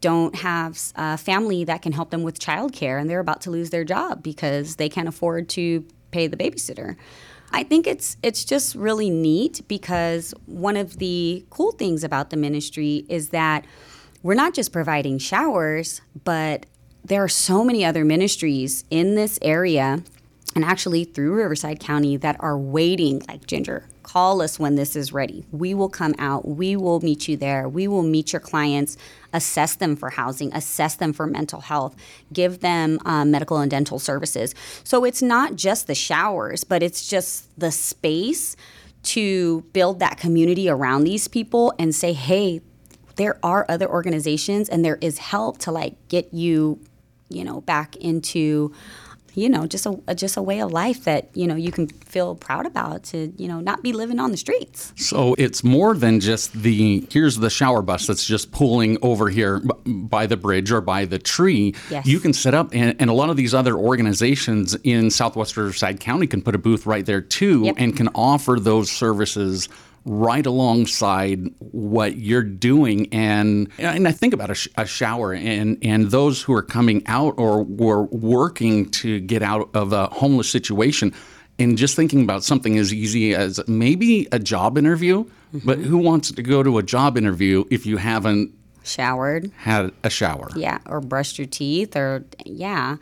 don't 0.00 0.36
have 0.36 0.78
a 0.94 1.16
family 1.16 1.64
that 1.64 1.82
can 1.82 1.92
help 1.92 2.10
them 2.10 2.22
with 2.22 2.38
childcare 2.38 3.00
and 3.00 3.08
they're 3.08 3.20
about 3.20 3.40
to 3.40 3.50
lose 3.50 3.70
their 3.70 3.84
job 3.84 4.22
because 4.22 4.76
they 4.76 4.88
can't 4.88 5.08
afford 5.08 5.48
to 5.48 5.84
pay 6.16 6.26
the 6.26 6.36
babysitter. 6.36 6.96
I 7.52 7.62
think 7.62 7.86
it's 7.86 8.16
it's 8.22 8.44
just 8.44 8.74
really 8.74 9.10
neat 9.10 9.60
because 9.68 10.34
one 10.46 10.76
of 10.76 10.98
the 10.98 11.44
cool 11.50 11.72
things 11.72 12.02
about 12.02 12.30
the 12.30 12.36
ministry 12.36 13.04
is 13.08 13.28
that 13.30 13.66
we're 14.22 14.34
not 14.34 14.54
just 14.54 14.72
providing 14.72 15.18
showers, 15.18 16.00
but 16.24 16.66
there 17.04 17.22
are 17.22 17.28
so 17.28 17.62
many 17.62 17.84
other 17.84 18.04
ministries 18.04 18.84
in 18.90 19.14
this 19.14 19.38
area 19.42 20.02
and 20.54 20.64
actually 20.64 21.04
through 21.04 21.34
Riverside 21.34 21.80
County 21.80 22.16
that 22.16 22.36
are 22.40 22.58
waiting 22.58 23.22
like 23.28 23.46
Ginger. 23.46 23.86
Call 24.06 24.40
us 24.40 24.56
when 24.56 24.76
this 24.76 24.94
is 24.94 25.12
ready. 25.12 25.44
We 25.50 25.74
will 25.74 25.88
come 25.88 26.14
out. 26.16 26.46
We 26.46 26.76
will 26.76 27.00
meet 27.00 27.26
you 27.26 27.36
there. 27.36 27.68
We 27.68 27.88
will 27.88 28.04
meet 28.04 28.32
your 28.32 28.38
clients, 28.38 28.96
assess 29.32 29.74
them 29.74 29.96
for 29.96 30.10
housing, 30.10 30.54
assess 30.54 30.94
them 30.94 31.12
for 31.12 31.26
mental 31.26 31.60
health, 31.60 31.96
give 32.32 32.60
them 32.60 33.00
um, 33.04 33.32
medical 33.32 33.56
and 33.56 33.68
dental 33.68 33.98
services. 33.98 34.54
So 34.84 35.02
it's 35.02 35.22
not 35.22 35.56
just 35.56 35.88
the 35.88 35.96
showers, 35.96 36.62
but 36.62 36.84
it's 36.84 37.08
just 37.08 37.48
the 37.58 37.72
space 37.72 38.54
to 39.02 39.62
build 39.72 39.98
that 39.98 40.18
community 40.18 40.68
around 40.68 41.02
these 41.02 41.26
people 41.26 41.74
and 41.76 41.92
say, 41.92 42.12
hey, 42.12 42.60
there 43.16 43.40
are 43.42 43.66
other 43.68 43.90
organizations 43.90 44.68
and 44.68 44.84
there 44.84 44.98
is 45.00 45.18
help 45.18 45.58
to 45.58 45.72
like 45.72 45.96
get 46.06 46.32
you, 46.32 46.78
you 47.28 47.42
know, 47.42 47.60
back 47.62 47.96
into 47.96 48.72
you 49.36 49.48
know, 49.50 49.66
just 49.66 49.86
a, 49.86 50.14
just 50.14 50.36
a 50.38 50.42
way 50.42 50.60
of 50.62 50.72
life 50.72 51.04
that, 51.04 51.28
you 51.34 51.46
know, 51.46 51.54
you 51.54 51.70
can 51.70 51.86
feel 51.88 52.34
proud 52.34 52.64
about 52.64 53.04
to, 53.04 53.32
you 53.36 53.46
know, 53.46 53.60
not 53.60 53.82
be 53.82 53.92
living 53.92 54.18
on 54.18 54.30
the 54.30 54.36
streets. 54.36 54.92
So 54.96 55.34
it's 55.36 55.62
more 55.62 55.94
than 55.94 56.20
just 56.20 56.54
the 56.54 57.06
here's 57.10 57.36
the 57.36 57.50
shower 57.50 57.82
bus 57.82 58.06
that's 58.06 58.26
just 58.26 58.50
pulling 58.50 58.96
over 59.02 59.28
here 59.28 59.60
by 59.84 60.26
the 60.26 60.38
bridge 60.38 60.72
or 60.72 60.80
by 60.80 61.04
the 61.04 61.18
tree. 61.18 61.74
Yes. 61.90 62.06
You 62.06 62.18
can 62.18 62.32
set 62.32 62.54
up, 62.54 62.70
and, 62.72 62.96
and 62.98 63.10
a 63.10 63.12
lot 63.12 63.28
of 63.28 63.36
these 63.36 63.52
other 63.52 63.76
organizations 63.76 64.74
in 64.84 65.10
Southwest 65.10 65.56
Riverside 65.56 66.00
County 66.00 66.26
can 66.26 66.40
put 66.40 66.54
a 66.54 66.58
booth 66.58 66.86
right 66.86 67.04
there 67.04 67.20
too 67.20 67.64
Yep. 67.64 67.74
and 67.78 67.96
can 67.96 68.08
offer 68.14 68.56
those 68.58 68.90
services 68.90 69.68
right 70.06 70.46
alongside 70.46 71.48
what 71.58 72.16
you're 72.16 72.42
doing. 72.42 73.08
And 73.12 73.68
and 73.78 74.08
I 74.08 74.12
think 74.12 74.32
about 74.32 74.50
a, 74.50 74.54
sh- 74.54 74.68
a 74.76 74.86
shower 74.86 75.34
and 75.34 75.76
and 75.82 76.10
those 76.10 76.40
who 76.40 76.54
are 76.54 76.62
coming 76.62 77.02
out 77.06 77.34
or 77.36 77.62
were 77.64 78.04
working 78.04 78.88
to 78.92 79.20
get 79.20 79.42
out 79.42 79.68
of 79.74 79.92
a 79.92 80.06
homeless 80.06 80.48
situation 80.48 81.12
and 81.58 81.76
just 81.76 81.96
thinking 81.96 82.22
about 82.22 82.44
something 82.44 82.78
as 82.78 82.92
easy 82.92 83.34
as 83.34 83.60
maybe 83.66 84.28
a 84.32 84.38
job 84.38 84.78
interview. 84.78 85.24
Mm-hmm. 85.24 85.66
But 85.66 85.78
who 85.78 85.98
wants 85.98 86.30
to 86.32 86.42
go 86.42 86.62
to 86.62 86.78
a 86.78 86.82
job 86.82 87.16
interview 87.16 87.64
if 87.70 87.86
you 87.86 87.96
haven't 87.96 88.52
Showered, 88.84 89.50
had 89.56 89.90
a 90.04 90.10
shower? 90.10 90.48
Yeah, 90.54 90.78
or 90.86 91.00
brushed 91.00 91.38
your 91.38 91.48
teeth, 91.48 91.96
or 91.96 92.24
yeah, 92.44 92.96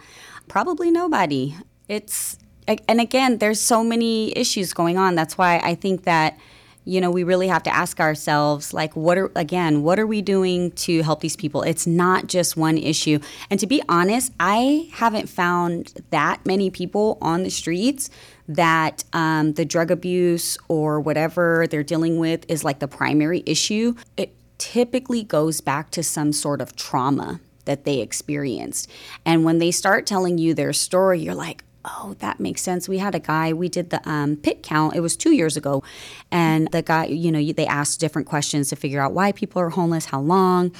probably 0.49 0.91
nobody. 0.91 1.57
It's 1.89 2.39
and 2.67 3.01
again, 3.01 3.39
there's 3.39 3.61
so 3.61 3.85
many 3.85 4.37
issues 4.37 4.73
going 4.73 4.97
on. 4.97 5.15
That's 5.15 5.37
why 5.37 5.61
I 5.63 5.75
think 5.75 6.05
that 6.05 6.39
you 6.85 7.01
know 7.01 7.11
we 7.11 7.25
really 7.25 7.49
have 7.49 7.63
to 7.65 7.75
ask 7.75 8.01
ourselves 8.01 8.73
like 8.73 8.95
what 8.95 9.19
are 9.19 9.31
again 9.35 9.83
what 9.83 9.99
are 9.99 10.07
we 10.07 10.23
doing 10.23 10.71
to 10.73 11.03
help 11.03 11.21
these 11.21 11.37
people? 11.37 11.63
It's 11.63 11.87
not 11.87 12.27
just 12.27 12.57
one 12.57 12.79
issue. 12.79 13.19
And 13.51 13.61
to 13.61 13.67
be 13.67 13.83
honest 13.89 14.33
i 14.41 14.89
haven't 14.93 15.29
found 15.29 15.95
that 16.11 16.45
many 16.45 16.71
people 16.71 17.19
on 17.21 17.43
the 17.43 17.51
streets 17.51 18.11
that 18.49 19.05
um, 19.13 19.55
the 19.55 19.65
drug 19.65 19.91
abuse 19.91 20.59
or 20.69 21.01
whatever 21.01 21.67
they're 21.71 21.83
dealing 21.83 22.19
with 22.19 22.45
is 22.49 22.65
like 22.65 22.79
the 22.79 22.89
primary 22.89 23.43
issue. 23.47 23.95
It 24.17 24.35
typically 24.59 25.23
goes 25.23 25.61
back 25.61 25.91
to 25.93 26.03
some 26.03 26.33
sort 26.33 26.61
of 26.61 26.77
trauma 26.77 27.41
that 27.65 27.85
they 27.85 28.01
experienced. 28.01 28.91
And 29.25 29.45
when 29.45 29.59
they 29.59 29.71
start 29.71 30.07
telling 30.07 30.39
you 30.39 30.55
their 30.55 30.73
story, 30.73 31.21
you're 31.21 31.35
like, 31.35 31.64
oh, 31.85 32.15
that 32.21 32.41
makes 32.41 32.63
sense. 32.63 32.89
We 32.89 32.99
had 32.99 33.15
a 33.15 33.19
guy, 33.19 33.53
we 33.53 33.69
did 33.69 33.91
the 33.91 34.07
um, 34.09 34.37
pit 34.37 34.63
count, 34.63 34.95
it 34.97 35.01
was 35.01 35.17
two 35.17 35.33
years 35.33 35.57
ago. 35.57 35.83
And 36.31 36.71
the 36.73 36.83
guy, 36.83 37.07
you 37.07 37.31
know, 37.31 37.53
they 37.53 37.67
asked 37.67 38.01
different 38.01 38.27
questions 38.27 38.69
to 38.71 38.77
figure 38.77 39.01
out 39.01 39.13
why 39.13 39.33
people 39.33 39.61
are 39.61 39.71
homeless, 39.71 40.07
how 40.07 40.21
long. 40.21 40.73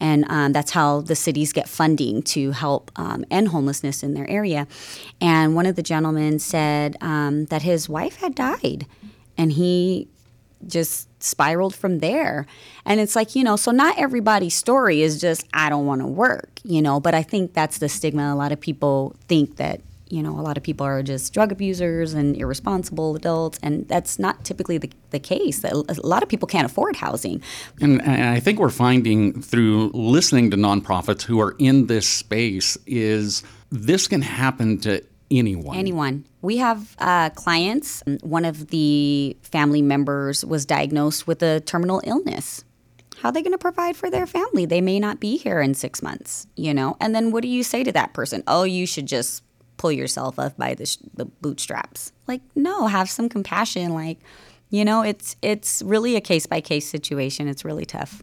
And 0.00 0.24
um, 0.28 0.52
that's 0.52 0.72
how 0.72 1.00
the 1.00 1.16
cities 1.16 1.52
get 1.52 1.68
funding 1.68 2.22
to 2.24 2.52
help 2.52 2.90
um, 2.96 3.24
end 3.30 3.48
homelessness 3.48 4.02
in 4.02 4.14
their 4.14 4.28
area. 4.28 4.66
And 5.20 5.54
one 5.54 5.66
of 5.66 5.76
the 5.76 5.82
gentlemen 5.82 6.38
said 6.38 6.96
um, 7.00 7.46
that 7.46 7.62
his 7.62 7.88
wife 7.88 8.16
had 8.16 8.34
died. 8.34 8.86
And 9.36 9.52
he 9.52 10.08
just 10.66 11.08
spiraled 11.22 11.74
from 11.74 12.00
there. 12.00 12.46
And 12.84 13.00
it's 13.00 13.16
like, 13.16 13.34
you 13.34 13.42
know, 13.42 13.56
so 13.56 13.70
not 13.70 13.98
everybody's 13.98 14.54
story 14.54 15.02
is 15.02 15.20
just, 15.20 15.46
I 15.54 15.70
don't 15.70 15.86
want 15.86 16.02
to 16.02 16.06
work, 16.06 16.60
you 16.62 16.82
know, 16.82 17.00
but 17.00 17.14
I 17.14 17.22
think 17.22 17.54
that's 17.54 17.78
the 17.78 17.88
stigma. 17.88 18.32
A 18.32 18.36
lot 18.36 18.52
of 18.52 18.60
people 18.60 19.16
think 19.28 19.56
that, 19.56 19.80
you 20.10 20.22
know, 20.22 20.38
a 20.38 20.42
lot 20.42 20.56
of 20.56 20.62
people 20.62 20.84
are 20.84 21.02
just 21.02 21.32
drug 21.32 21.52
abusers 21.52 22.14
and 22.14 22.36
irresponsible 22.36 23.14
adults. 23.16 23.58
And 23.62 23.86
that's 23.88 24.18
not 24.18 24.44
typically 24.44 24.76
the, 24.76 24.90
the 25.10 25.20
case. 25.20 25.64
A 25.64 25.70
a 25.88 26.06
lot 26.06 26.22
of 26.22 26.28
people 26.28 26.48
can't 26.48 26.66
afford 26.66 26.96
housing. 26.96 27.42
And, 27.80 28.02
and 28.02 28.24
I 28.24 28.40
think 28.40 28.58
we're 28.58 28.70
finding 28.70 29.40
through 29.40 29.90
listening 29.94 30.50
to 30.50 30.56
nonprofits 30.56 31.22
who 31.22 31.40
are 31.40 31.54
in 31.58 31.86
this 31.86 32.08
space 32.08 32.76
is 32.86 33.42
this 33.70 34.08
can 34.08 34.22
happen 34.22 34.78
to 34.80 35.02
anyone. 35.30 35.76
Anyone. 35.76 36.24
We 36.42 36.56
have 36.56 36.96
uh, 36.98 37.30
clients. 37.30 38.02
One 38.22 38.44
of 38.44 38.68
the 38.68 39.36
family 39.42 39.82
members 39.82 40.44
was 40.44 40.66
diagnosed 40.66 41.26
with 41.26 41.42
a 41.42 41.60
terminal 41.60 42.00
illness. 42.04 42.64
How 43.18 43.28
are 43.28 43.32
they 43.32 43.42
going 43.42 43.52
to 43.52 43.58
provide 43.58 43.96
for 43.96 44.10
their 44.10 44.26
family? 44.26 44.64
They 44.64 44.80
may 44.80 44.98
not 44.98 45.20
be 45.20 45.36
here 45.36 45.60
in 45.60 45.74
six 45.74 46.02
months, 46.02 46.46
you 46.56 46.72
know? 46.72 46.96
And 47.00 47.14
then 47.14 47.30
what 47.32 47.42
do 47.42 47.48
you 47.48 47.62
say 47.62 47.84
to 47.84 47.92
that 47.92 48.14
person? 48.14 48.42
Oh, 48.46 48.64
you 48.64 48.86
should 48.86 49.06
just 49.06 49.42
pull 49.80 49.90
yourself 49.92 50.38
up 50.38 50.56
by 50.58 50.74
the, 50.74 50.84
sh- 50.84 50.98
the 51.14 51.24
bootstraps. 51.24 52.12
Like, 52.28 52.42
no, 52.54 52.86
have 52.86 53.08
some 53.08 53.28
compassion. 53.30 53.94
Like, 53.94 54.18
you 54.68 54.84
know, 54.84 55.02
it's 55.02 55.36
it's 55.42 55.82
really 55.82 56.16
a 56.16 56.20
case 56.20 56.46
by 56.46 56.60
case 56.60 56.86
situation. 56.88 57.48
It's 57.48 57.64
really 57.64 57.86
tough. 57.86 58.22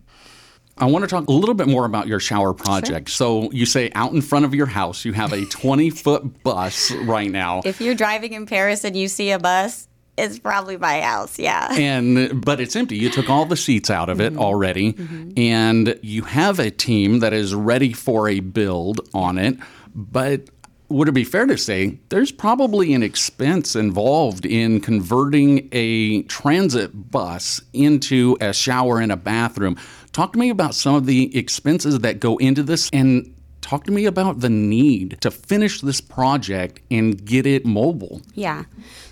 I 0.77 0.85
want 0.85 1.01
to 1.03 1.07
talk 1.07 1.27
a 1.27 1.31
little 1.31 1.55
bit 1.55 1.67
more 1.67 1.85
about 1.85 2.07
your 2.07 2.19
shower 2.19 2.53
project. 2.53 3.09
So 3.09 3.51
you 3.51 3.65
say 3.65 3.89
out 3.95 4.11
in 4.13 4.21
front 4.21 4.45
of 4.45 4.53
your 4.53 4.67
house, 4.67 5.03
you 5.03 5.13
have 5.13 5.33
a 5.33 5.43
20 5.49 5.89
foot 5.89 6.43
bus 6.43 6.91
right 6.91 7.31
now. 7.31 7.61
If 7.65 7.81
you're 7.81 7.95
driving 7.95 8.33
in 8.33 8.45
Perris 8.45 8.83
and 8.83 8.95
you 8.95 9.07
see 9.07 9.31
a 9.31 9.39
bus, 9.39 9.87
it's 10.19 10.37
probably 10.37 10.77
my 10.77 11.01
house. 11.01 11.39
Yeah. 11.39 11.67
and 11.73 12.45
but 12.45 12.61
it's 12.61 12.75
empty. 12.75 12.97
You 12.97 13.09
took 13.09 13.27
all 13.29 13.45
the 13.45 13.57
seats 13.57 13.89
out 13.89 14.09
of 14.09 14.21
it 14.21 14.33
Mm-hmm. 14.33 14.41
already, 14.41 14.95
and 15.35 15.97
you 16.03 16.21
have 16.21 16.59
a 16.59 16.69
team 16.69 17.19
that 17.19 17.33
is 17.33 17.53
ready 17.55 17.91
for 17.93 18.29
a 18.29 18.39
build 18.39 19.01
on 19.15 19.37
it. 19.39 19.57
But 19.95 20.49
would 20.89 21.09
it 21.09 21.13
be 21.13 21.23
fair 21.23 21.45
to 21.45 21.57
say 21.57 21.99
there's 22.09 22.31
probably 22.31 22.93
an 22.93 23.03
expense 23.03 23.75
involved 23.75 24.45
in 24.45 24.79
converting 24.79 25.67
a 25.71 26.23
transit 26.23 27.11
bus 27.11 27.61
into 27.73 28.37
a 28.39 28.53
shower 28.53 28.99
and 28.99 29.11
a 29.11 29.17
bathroom? 29.17 29.77
Talk 30.13 30.33
to 30.33 30.39
me 30.39 30.49
about 30.49 30.75
some 30.75 30.95
of 30.95 31.05
the 31.05 31.35
expenses 31.37 31.99
that 31.99 32.19
go 32.19 32.37
into 32.37 32.63
this 32.63 32.89
and 32.93 33.33
talk 33.61 33.83
to 33.83 33.91
me 33.91 34.05
about 34.05 34.39
the 34.39 34.49
need 34.49 35.19
to 35.21 35.29
finish 35.29 35.81
this 35.81 35.99
project 35.99 36.79
and 36.89 37.23
get 37.25 37.45
it 37.45 37.65
mobile. 37.65 38.21
Yeah. 38.33 38.63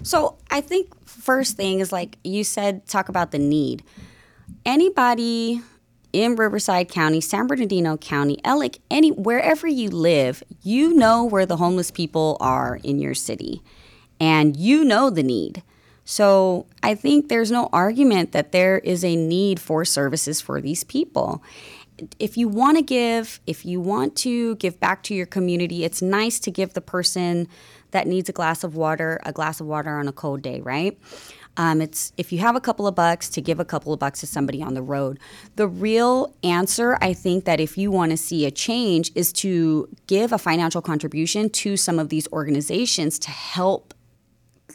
So 0.01 0.38
I 0.49 0.61
think 0.61 0.89
first 1.05 1.57
thing 1.57 1.79
is 1.81 1.91
like 1.91 2.17
you 2.23 2.43
said, 2.43 2.88
talk 2.88 3.09
about 3.09 3.31
the 3.31 3.39
need. 3.39 3.83
Anybody 4.65 5.61
in 6.15 6.38
Riverside 6.38 6.88
County, 6.88 7.19
San 7.19 7.45
Bernardino 7.45 7.97
County, 7.97 8.38
Ellick, 8.45 8.80
any 8.89 9.12
wherever 9.12 9.67
you 9.67 9.89
live, 9.89 10.41
you 10.63 10.93
know 10.93 11.25
where 11.25 11.45
the 11.45 11.58
homeless 11.58 11.91
people 11.91 12.38
are 12.39 12.80
in 12.84 12.99
your 12.99 13.13
city, 13.13 13.62
and 14.17 14.56
you 14.56 14.86
know 14.86 15.10
the 15.10 15.23
need. 15.23 15.62
So 16.06 16.67
I 16.82 16.95
think 16.95 17.28
there's 17.28 17.51
no 17.51 17.67
argument 17.73 18.32
that 18.32 18.54
there 18.54 18.78
is 18.80 19.04
a 19.04 19.17
need 19.17 19.60
for 19.60 19.84
services 19.84 20.39
for 20.39 20.62
these 20.62 20.86
people. 20.86 21.43
If 22.17 22.38
you 22.38 22.47
want 22.47 22.78
to 22.78 22.84
give, 22.84 23.41
if 23.45 23.65
you 23.65 23.82
want 23.82 24.15
to 24.17 24.56
give 24.56 24.80
back 24.80 25.04
to 25.04 25.13
your 25.13 25.25
community, 25.25 25.84
it's 25.84 26.01
nice 26.01 26.39
to 26.39 26.51
give 26.51 26.73
the 26.73 26.82
person 26.82 27.49
that 27.91 28.08
needs 28.08 28.30
a 28.30 28.34
glass 28.34 28.63
of 28.63 28.75
water 28.75 29.19
a 29.25 29.34
glass 29.34 29.60
of 29.60 29.67
water 29.67 29.97
on 29.97 30.08
a 30.08 30.13
cold 30.13 30.41
day, 30.41 30.62
right? 30.62 30.97
Um, 31.57 31.81
it's 31.81 32.11
if 32.17 32.31
you 32.31 32.39
have 32.39 32.55
a 32.55 32.61
couple 32.61 32.85
of 32.85 32.95
bucks 32.95 33.29
to 33.29 33.41
give 33.41 33.59
a 33.59 33.65
couple 33.65 33.93
of 33.93 33.99
bucks 33.99 34.19
to 34.19 34.27
somebody 34.27 34.61
on 34.61 34.73
the 34.73 34.81
road. 34.81 35.19
The 35.55 35.67
real 35.67 36.33
answer, 36.43 36.97
I 37.01 37.13
think, 37.13 37.45
that 37.45 37.59
if 37.59 37.77
you 37.77 37.91
want 37.91 38.11
to 38.11 38.17
see 38.17 38.45
a 38.45 38.51
change, 38.51 39.11
is 39.15 39.31
to 39.33 39.87
give 40.07 40.33
a 40.33 40.37
financial 40.37 40.81
contribution 40.81 41.49
to 41.49 41.77
some 41.77 41.99
of 41.99 42.09
these 42.09 42.27
organizations 42.31 43.19
to 43.19 43.31
help 43.31 43.93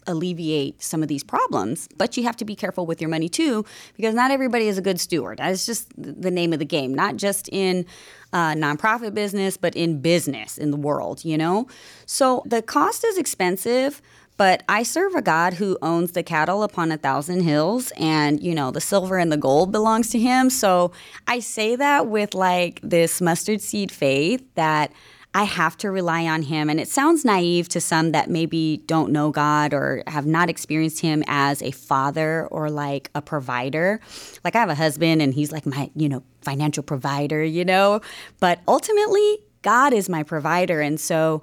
alleviate 0.06 0.82
some 0.82 1.02
of 1.02 1.08
these 1.08 1.22
problems. 1.22 1.88
But 1.98 2.16
you 2.16 2.22
have 2.22 2.36
to 2.36 2.44
be 2.44 2.56
careful 2.56 2.86
with 2.86 3.00
your 3.00 3.10
money 3.10 3.28
too, 3.28 3.64
because 3.96 4.14
not 4.14 4.30
everybody 4.30 4.66
is 4.66 4.78
a 4.78 4.82
good 4.82 4.98
steward. 4.98 5.38
That's 5.38 5.66
just 5.66 5.90
the 5.96 6.30
name 6.30 6.52
of 6.52 6.58
the 6.58 6.64
game, 6.64 6.94
not 6.94 7.16
just 7.16 7.48
in 7.52 7.84
uh, 8.32 8.54
nonprofit 8.54 9.12
business, 9.14 9.56
but 9.56 9.74
in 9.74 10.00
business 10.00 10.56
in 10.56 10.70
the 10.70 10.76
world, 10.76 11.24
you 11.24 11.36
know? 11.36 11.66
So 12.06 12.42
the 12.46 12.62
cost 12.62 13.04
is 13.04 13.18
expensive. 13.18 14.00
But 14.40 14.62
I 14.70 14.84
serve 14.84 15.14
a 15.14 15.20
God 15.20 15.52
who 15.52 15.76
owns 15.82 16.12
the 16.12 16.22
cattle 16.22 16.62
upon 16.62 16.90
a 16.90 16.96
thousand 16.96 17.42
hills, 17.42 17.92
and 17.98 18.42
you 18.42 18.54
know, 18.54 18.70
the 18.70 18.80
silver 18.80 19.18
and 19.18 19.30
the 19.30 19.36
gold 19.36 19.70
belongs 19.70 20.08
to 20.12 20.18
him. 20.18 20.48
So 20.48 20.92
I 21.28 21.40
say 21.40 21.76
that 21.76 22.06
with 22.06 22.32
like 22.32 22.80
this 22.82 23.20
mustard 23.20 23.60
seed 23.60 23.92
faith 23.92 24.42
that 24.54 24.92
I 25.34 25.44
have 25.44 25.76
to 25.76 25.90
rely 25.90 26.24
on 26.26 26.40
him. 26.40 26.70
And 26.70 26.80
it 26.80 26.88
sounds 26.88 27.22
naive 27.22 27.68
to 27.68 27.82
some 27.82 28.12
that 28.12 28.30
maybe 28.30 28.82
don't 28.86 29.12
know 29.12 29.30
God 29.30 29.74
or 29.74 30.02
have 30.06 30.24
not 30.24 30.48
experienced 30.48 31.00
him 31.00 31.22
as 31.26 31.60
a 31.60 31.70
father 31.72 32.48
or 32.50 32.70
like 32.70 33.10
a 33.14 33.20
provider. 33.20 34.00
Like 34.42 34.56
I 34.56 34.60
have 34.60 34.70
a 34.70 34.74
husband 34.74 35.20
and 35.20 35.34
he's 35.34 35.52
like 35.52 35.66
my, 35.66 35.90
you 35.94 36.08
know, 36.08 36.22
financial 36.40 36.82
provider, 36.82 37.44
you 37.44 37.66
know, 37.66 38.00
but 38.38 38.60
ultimately, 38.66 39.40
God 39.62 39.92
is 39.92 40.08
my 40.08 40.22
provider. 40.22 40.80
And 40.80 40.98
so 40.98 41.42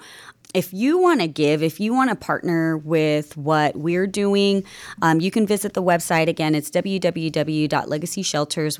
if 0.58 0.74
you 0.74 0.98
want 0.98 1.22
to 1.22 1.28
give, 1.28 1.62
if 1.62 1.80
you 1.80 1.94
want 1.94 2.10
to 2.10 2.16
partner 2.16 2.80
with 2.80 3.38
what 3.38 3.76
we're 3.76 4.08
doing, 4.08 4.64
um, 5.04 5.20
you 5.20 5.30
can 5.30 5.46
visit 5.46 5.76
the 5.76 5.84
website 5.84 6.28
again. 6.28 6.56
It's 6.56 6.72
www.legacyshelters 6.72 8.80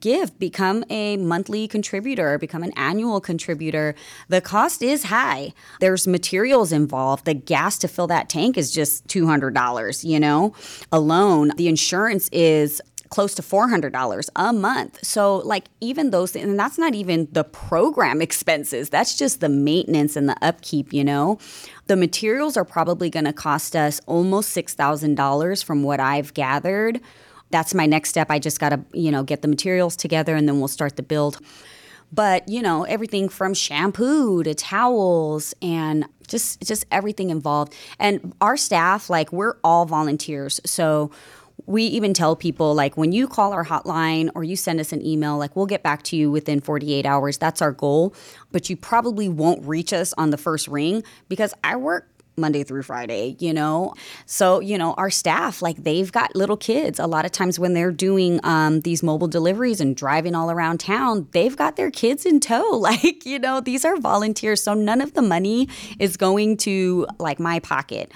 Give, 0.00 0.38
become 0.38 0.84
a 0.90 1.16
monthly 1.16 1.66
contributor, 1.66 2.36
become 2.36 2.62
an 2.62 2.72
annual 2.76 3.22
contributor. 3.22 3.94
The 4.28 4.42
cost 4.42 4.82
is 4.82 5.04
high. 5.04 5.54
There's 5.80 6.06
materials 6.06 6.72
involved. 6.72 7.24
The 7.24 7.32
gas 7.32 7.78
to 7.78 7.88
fill 7.88 8.08
that 8.08 8.28
tank 8.28 8.58
is 8.58 8.70
just 8.70 9.06
$200, 9.06 10.04
you 10.04 10.20
know, 10.20 10.54
alone. 10.92 11.52
The 11.56 11.68
insurance 11.68 12.28
is 12.32 12.82
close 13.16 13.34
to 13.34 13.40
$400 13.40 14.28
a 14.36 14.52
month. 14.52 15.02
So, 15.02 15.38
like, 15.38 15.68
even 15.80 16.10
those 16.10 16.32
things, 16.32 16.44
and 16.46 16.60
that's 16.60 16.76
not 16.76 16.94
even 16.94 17.28
the 17.32 17.44
program 17.44 18.20
expenses, 18.28 18.90
that's 18.90 19.16
just 19.16 19.40
the 19.40 19.48
maintenance 19.48 20.16
and 20.16 20.28
the 20.28 20.36
upkeep, 20.42 20.92
you 20.92 21.02
know? 21.02 21.38
The 21.86 21.96
materials 21.96 22.58
are 22.58 22.64
probably 22.66 23.08
going 23.08 23.24
to 23.24 23.32
cost 23.32 23.74
us 23.74 24.02
almost 24.04 24.54
$6,000 24.54 25.64
from 25.64 25.82
what 25.82 25.98
I've 25.98 26.34
gathered. 26.34 27.00
That's 27.48 27.72
my 27.72 27.86
next 27.86 28.10
step. 28.10 28.30
I 28.30 28.38
just 28.38 28.60
got 28.60 28.68
to, 28.68 28.84
you 28.92 29.10
know, 29.10 29.22
get 29.22 29.40
the 29.40 29.48
materials 29.48 29.96
together 29.96 30.36
and 30.36 30.46
then 30.46 30.58
we'll 30.58 30.68
start 30.68 30.96
the 30.96 31.02
build. 31.02 31.38
But, 32.12 32.46
you 32.46 32.60
know, 32.60 32.84
everything 32.84 33.30
from 33.30 33.54
shampoo 33.54 34.42
to 34.42 34.54
towels 34.54 35.54
and 35.62 36.04
just 36.28 36.60
just 36.60 36.84
everything 36.90 37.30
involved. 37.30 37.74
And 37.98 38.34
our 38.42 38.58
staff, 38.58 39.08
like 39.08 39.32
we're 39.32 39.56
all 39.64 39.86
volunteers. 39.86 40.60
So 40.66 41.10
we 41.64 41.84
even 41.84 42.12
tell 42.12 42.36
people 42.36 42.74
like 42.74 42.96
when 42.96 43.12
you 43.12 43.26
call 43.26 43.52
our 43.52 43.64
hotline 43.64 44.30
or 44.34 44.44
you 44.44 44.56
send 44.56 44.78
us 44.78 44.92
an 44.92 45.04
email 45.04 45.38
like 45.38 45.56
we'll 45.56 45.66
get 45.66 45.82
back 45.82 46.02
to 46.02 46.16
you 46.16 46.30
within 46.30 46.60
48 46.60 47.06
hours 47.06 47.38
that's 47.38 47.62
our 47.62 47.72
goal 47.72 48.14
but 48.52 48.68
you 48.68 48.76
probably 48.76 49.28
won't 49.28 49.64
reach 49.64 49.92
us 49.92 50.12
on 50.18 50.30
the 50.30 50.36
first 50.36 50.68
ring 50.68 51.02
because 51.28 51.54
i 51.64 51.74
work 51.76 52.08
Monday 52.38 52.62
through 52.62 52.82
Friday, 52.82 53.36
you 53.38 53.52
know? 53.52 53.94
So, 54.26 54.60
you 54.60 54.76
know, 54.76 54.92
our 54.94 55.10
staff, 55.10 55.62
like 55.62 55.82
they've 55.82 56.10
got 56.10 56.36
little 56.36 56.56
kids. 56.56 56.98
A 56.98 57.06
lot 57.06 57.24
of 57.24 57.32
times 57.32 57.58
when 57.58 57.72
they're 57.72 57.92
doing 57.92 58.40
um, 58.44 58.80
these 58.80 59.02
mobile 59.02 59.28
deliveries 59.28 59.80
and 59.80 59.96
driving 59.96 60.34
all 60.34 60.50
around 60.50 60.78
town, 60.78 61.28
they've 61.32 61.56
got 61.56 61.76
their 61.76 61.90
kids 61.90 62.26
in 62.26 62.40
tow. 62.40 62.64
Like, 62.86 63.26
you 63.26 63.40
know, 63.40 63.60
these 63.60 63.84
are 63.84 63.96
volunteers. 63.96 64.62
So 64.62 64.72
none 64.72 65.00
of 65.00 65.14
the 65.14 65.22
money 65.22 65.68
is 65.98 66.16
going 66.16 66.56
to 66.58 67.06
like 67.18 67.40
my 67.40 67.58
pocket 67.58 68.12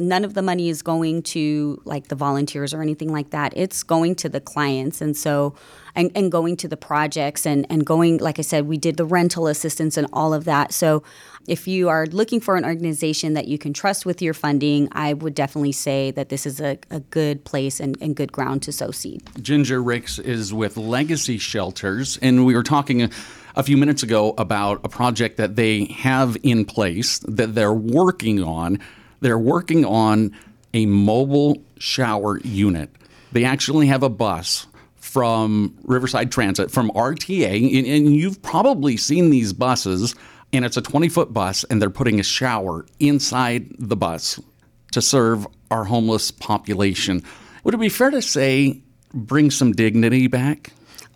none 0.00 0.24
of 0.24 0.34
the 0.34 0.42
money 0.42 0.68
is 0.68 0.82
going 0.82 1.22
to 1.22 1.80
like 1.84 2.08
the 2.08 2.14
volunteers 2.14 2.72
or 2.74 2.82
anything 2.82 3.12
like 3.12 3.30
that. 3.30 3.52
It's 3.56 3.82
going 3.82 4.14
to 4.16 4.28
the 4.28 4.40
clients. 4.40 5.00
And 5.00 5.16
so, 5.16 5.54
and, 5.94 6.10
and 6.14 6.30
going 6.30 6.56
to 6.58 6.68
the 6.68 6.76
projects 6.76 7.46
and, 7.46 7.66
and 7.70 7.84
going, 7.84 8.18
like 8.18 8.38
I 8.38 8.42
said, 8.42 8.66
we 8.66 8.76
did 8.76 8.96
the 8.96 9.04
rental 9.04 9.46
assistance 9.46 9.96
and 9.96 10.06
all 10.12 10.32
of 10.34 10.44
that. 10.44 10.72
So 10.72 11.02
if 11.48 11.66
you 11.66 11.88
are 11.88 12.06
looking 12.06 12.40
for 12.40 12.56
an 12.56 12.64
organization 12.64 13.34
that 13.34 13.48
you 13.48 13.58
can 13.58 13.72
trust 13.72 14.06
with 14.06 14.22
your 14.22 14.34
funding, 14.34 14.88
I 14.92 15.14
would 15.14 15.34
definitely 15.34 15.72
say 15.72 16.10
that 16.12 16.28
this 16.28 16.46
is 16.46 16.60
a, 16.60 16.78
a 16.90 17.00
good 17.00 17.44
place 17.44 17.80
and, 17.80 17.96
and 18.00 18.14
good 18.14 18.32
ground 18.32 18.62
to 18.62 18.72
sow 18.72 18.90
seed. 18.90 19.22
Ginger 19.40 19.82
Ricks 19.82 20.18
is 20.18 20.52
with 20.54 20.76
Legacy 20.76 21.38
Shelters, 21.38 22.18
and 22.22 22.46
we 22.46 22.54
were 22.54 22.62
talking. 22.62 23.02
A, 23.02 23.10
a 23.56 23.64
few 23.64 23.76
minutes 23.76 24.04
ago 24.04 24.32
about 24.38 24.80
a 24.84 24.88
project 24.88 25.36
that 25.36 25.56
they 25.56 25.86
have 25.86 26.36
in 26.44 26.64
place 26.64 27.18
that 27.26 27.54
they're 27.54 27.72
working 27.72 28.42
on 28.42 28.78
they're 29.20 29.38
working 29.38 29.84
on 29.84 30.34
a 30.74 30.86
mobile 30.86 31.62
shower 31.78 32.40
unit. 32.40 32.90
They 33.32 33.44
actually 33.44 33.86
have 33.86 34.02
a 34.02 34.08
bus 34.08 34.66
from 34.96 35.76
Riverside 35.84 36.30
Transit, 36.30 36.70
from 36.70 36.90
RTA, 36.90 37.78
and, 37.78 37.86
and 37.86 38.14
you've 38.14 38.40
probably 38.42 38.96
seen 38.96 39.30
these 39.30 39.52
buses, 39.52 40.14
and 40.52 40.64
it's 40.64 40.76
a 40.76 40.82
20 40.82 41.08
foot 41.08 41.32
bus, 41.32 41.64
and 41.64 41.80
they're 41.80 41.90
putting 41.90 42.20
a 42.20 42.24
shower 42.24 42.86
inside 42.98 43.68
the 43.78 43.96
bus 43.96 44.38
to 44.92 45.02
serve 45.02 45.46
our 45.70 45.84
homeless 45.84 46.30
population. 46.30 47.22
Would 47.64 47.74
it 47.74 47.80
be 47.80 47.88
fair 47.88 48.10
to 48.10 48.22
say 48.22 48.80
bring 49.12 49.50
some 49.50 49.72
dignity 49.72 50.26
back? 50.26 50.72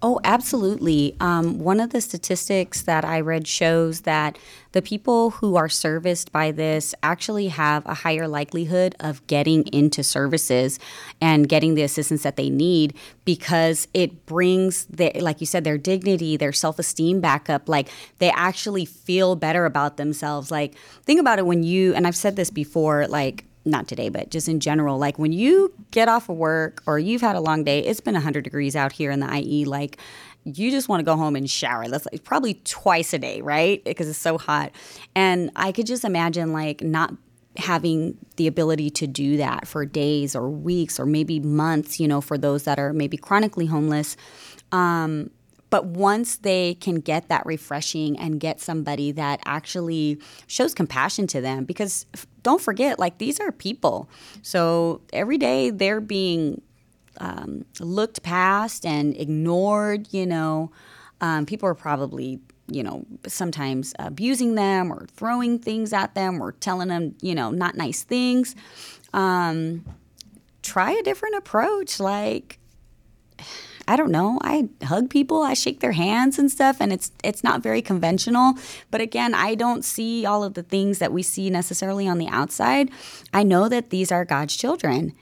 Oh, 0.06 0.20
absolutely. 0.22 1.16
Um, 1.18 1.60
one 1.60 1.80
of 1.80 1.88
the 1.88 2.02
statistics 2.02 2.82
that 2.82 3.06
I 3.06 3.20
read 3.20 3.48
shows 3.48 4.02
that 4.02 4.36
the 4.72 4.82
people 4.82 5.30
who 5.30 5.56
are 5.56 5.70
serviced 5.70 6.30
by 6.30 6.50
this 6.50 6.94
actually 7.02 7.48
have 7.48 7.86
a 7.86 7.94
higher 7.94 8.28
likelihood 8.28 8.94
of 9.00 9.26
getting 9.28 9.66
into 9.68 10.02
services 10.02 10.78
and 11.22 11.48
getting 11.48 11.74
the 11.74 11.80
assistance 11.80 12.22
that 12.22 12.36
they 12.36 12.50
need 12.50 12.92
because 13.24 13.88
it 13.94 14.26
brings, 14.26 14.84
their, 14.90 15.12
like 15.20 15.40
you 15.40 15.46
said, 15.46 15.64
their 15.64 15.78
dignity, 15.78 16.36
their 16.36 16.52
self 16.52 16.78
esteem 16.78 17.22
back 17.22 17.48
up. 17.48 17.66
Like 17.66 17.88
they 18.18 18.28
actually 18.28 18.84
feel 18.84 19.36
better 19.36 19.64
about 19.64 19.96
themselves. 19.96 20.50
Like, 20.50 20.74
think 21.04 21.18
about 21.18 21.38
it 21.38 21.46
when 21.46 21.62
you, 21.62 21.94
and 21.94 22.06
I've 22.06 22.14
said 22.14 22.36
this 22.36 22.50
before, 22.50 23.06
like, 23.06 23.46
not 23.64 23.88
today, 23.88 24.08
but 24.08 24.30
just 24.30 24.48
in 24.48 24.60
general, 24.60 24.98
like 24.98 25.18
when 25.18 25.32
you 25.32 25.72
get 25.90 26.08
off 26.08 26.28
of 26.28 26.36
work 26.36 26.82
or 26.86 26.98
you've 26.98 27.22
had 27.22 27.36
a 27.36 27.40
long 27.40 27.64
day, 27.64 27.80
it's 27.80 28.00
been 28.00 28.14
100 28.14 28.44
degrees 28.44 28.76
out 28.76 28.92
here 28.92 29.10
in 29.10 29.20
the 29.20 29.38
IE, 29.38 29.64
like 29.64 29.98
you 30.44 30.70
just 30.70 30.88
want 30.88 31.00
to 31.00 31.04
go 31.04 31.16
home 31.16 31.36
and 31.36 31.48
shower. 31.48 31.88
That's 31.88 32.06
like 32.12 32.24
probably 32.24 32.54
twice 32.64 33.14
a 33.14 33.18
day, 33.18 33.40
right? 33.40 33.82
Because 33.84 34.08
it's 34.08 34.18
so 34.18 34.36
hot. 34.36 34.72
And 35.14 35.50
I 35.56 35.72
could 35.72 35.86
just 35.86 36.04
imagine 36.04 36.52
like 36.52 36.82
not 36.82 37.14
having 37.56 38.18
the 38.36 38.46
ability 38.46 38.90
to 38.90 39.06
do 39.06 39.36
that 39.36 39.66
for 39.66 39.86
days 39.86 40.34
or 40.34 40.50
weeks 40.50 40.98
or 40.98 41.06
maybe 41.06 41.40
months, 41.40 42.00
you 42.00 42.08
know, 42.08 42.20
for 42.20 42.36
those 42.36 42.64
that 42.64 42.78
are 42.78 42.92
maybe 42.92 43.16
chronically 43.16 43.66
homeless. 43.66 44.16
Um, 44.72 45.30
but 45.70 45.86
once 45.86 46.36
they 46.36 46.74
can 46.74 46.96
get 46.96 47.28
that 47.28 47.44
refreshing 47.46 48.18
and 48.18 48.38
get 48.38 48.60
somebody 48.60 49.12
that 49.12 49.40
actually 49.44 50.20
shows 50.46 50.74
compassion 50.74 51.26
to 51.28 51.40
them, 51.40 51.64
because 51.64 52.06
don't 52.44 52.60
forget, 52.60 53.00
like 53.00 53.18
these 53.18 53.40
are 53.40 53.50
people. 53.50 54.08
So 54.42 55.00
every 55.12 55.36
day 55.36 55.70
they're 55.70 56.00
being 56.00 56.62
um, 57.18 57.64
looked 57.80 58.22
past 58.22 58.86
and 58.86 59.16
ignored, 59.16 60.06
you 60.12 60.26
know. 60.26 60.70
Um, 61.20 61.46
people 61.46 61.68
are 61.68 61.74
probably 61.74 62.38
you 62.68 62.82
know, 62.82 63.04
sometimes 63.26 63.94
abusing 63.98 64.54
them 64.54 64.90
or 64.92 65.06
throwing 65.10 65.58
things 65.58 65.92
at 65.92 66.14
them 66.14 66.42
or 66.42 66.52
telling 66.52 66.88
them, 66.88 67.14
you 67.20 67.34
know, 67.34 67.50
not 67.50 67.74
nice 67.74 68.02
things. 68.02 68.56
Um, 69.12 69.84
try 70.62 70.92
a 70.92 71.02
different 71.02 71.34
approach. 71.36 72.00
Like, 72.00 72.58
I 73.86 73.96
don't 73.96 74.10
know. 74.10 74.38
I 74.42 74.68
hug 74.84 75.10
people, 75.10 75.42
I 75.42 75.54
shake 75.54 75.80
their 75.80 75.92
hands 75.92 76.38
and 76.38 76.50
stuff, 76.50 76.78
and 76.80 76.92
it's 76.92 77.12
it's 77.22 77.44
not 77.44 77.62
very 77.62 77.82
conventional. 77.82 78.54
But 78.90 79.00
again, 79.00 79.34
I 79.34 79.54
don't 79.54 79.84
see 79.84 80.24
all 80.24 80.42
of 80.42 80.54
the 80.54 80.62
things 80.62 80.98
that 80.98 81.12
we 81.12 81.22
see 81.22 81.50
necessarily 81.50 82.08
on 82.08 82.18
the 82.18 82.28
outside. 82.28 82.90
I 83.32 83.42
know 83.42 83.68
that 83.68 83.90
these 83.90 84.10
are 84.10 84.24
God's 84.24 84.56
children 84.56 85.14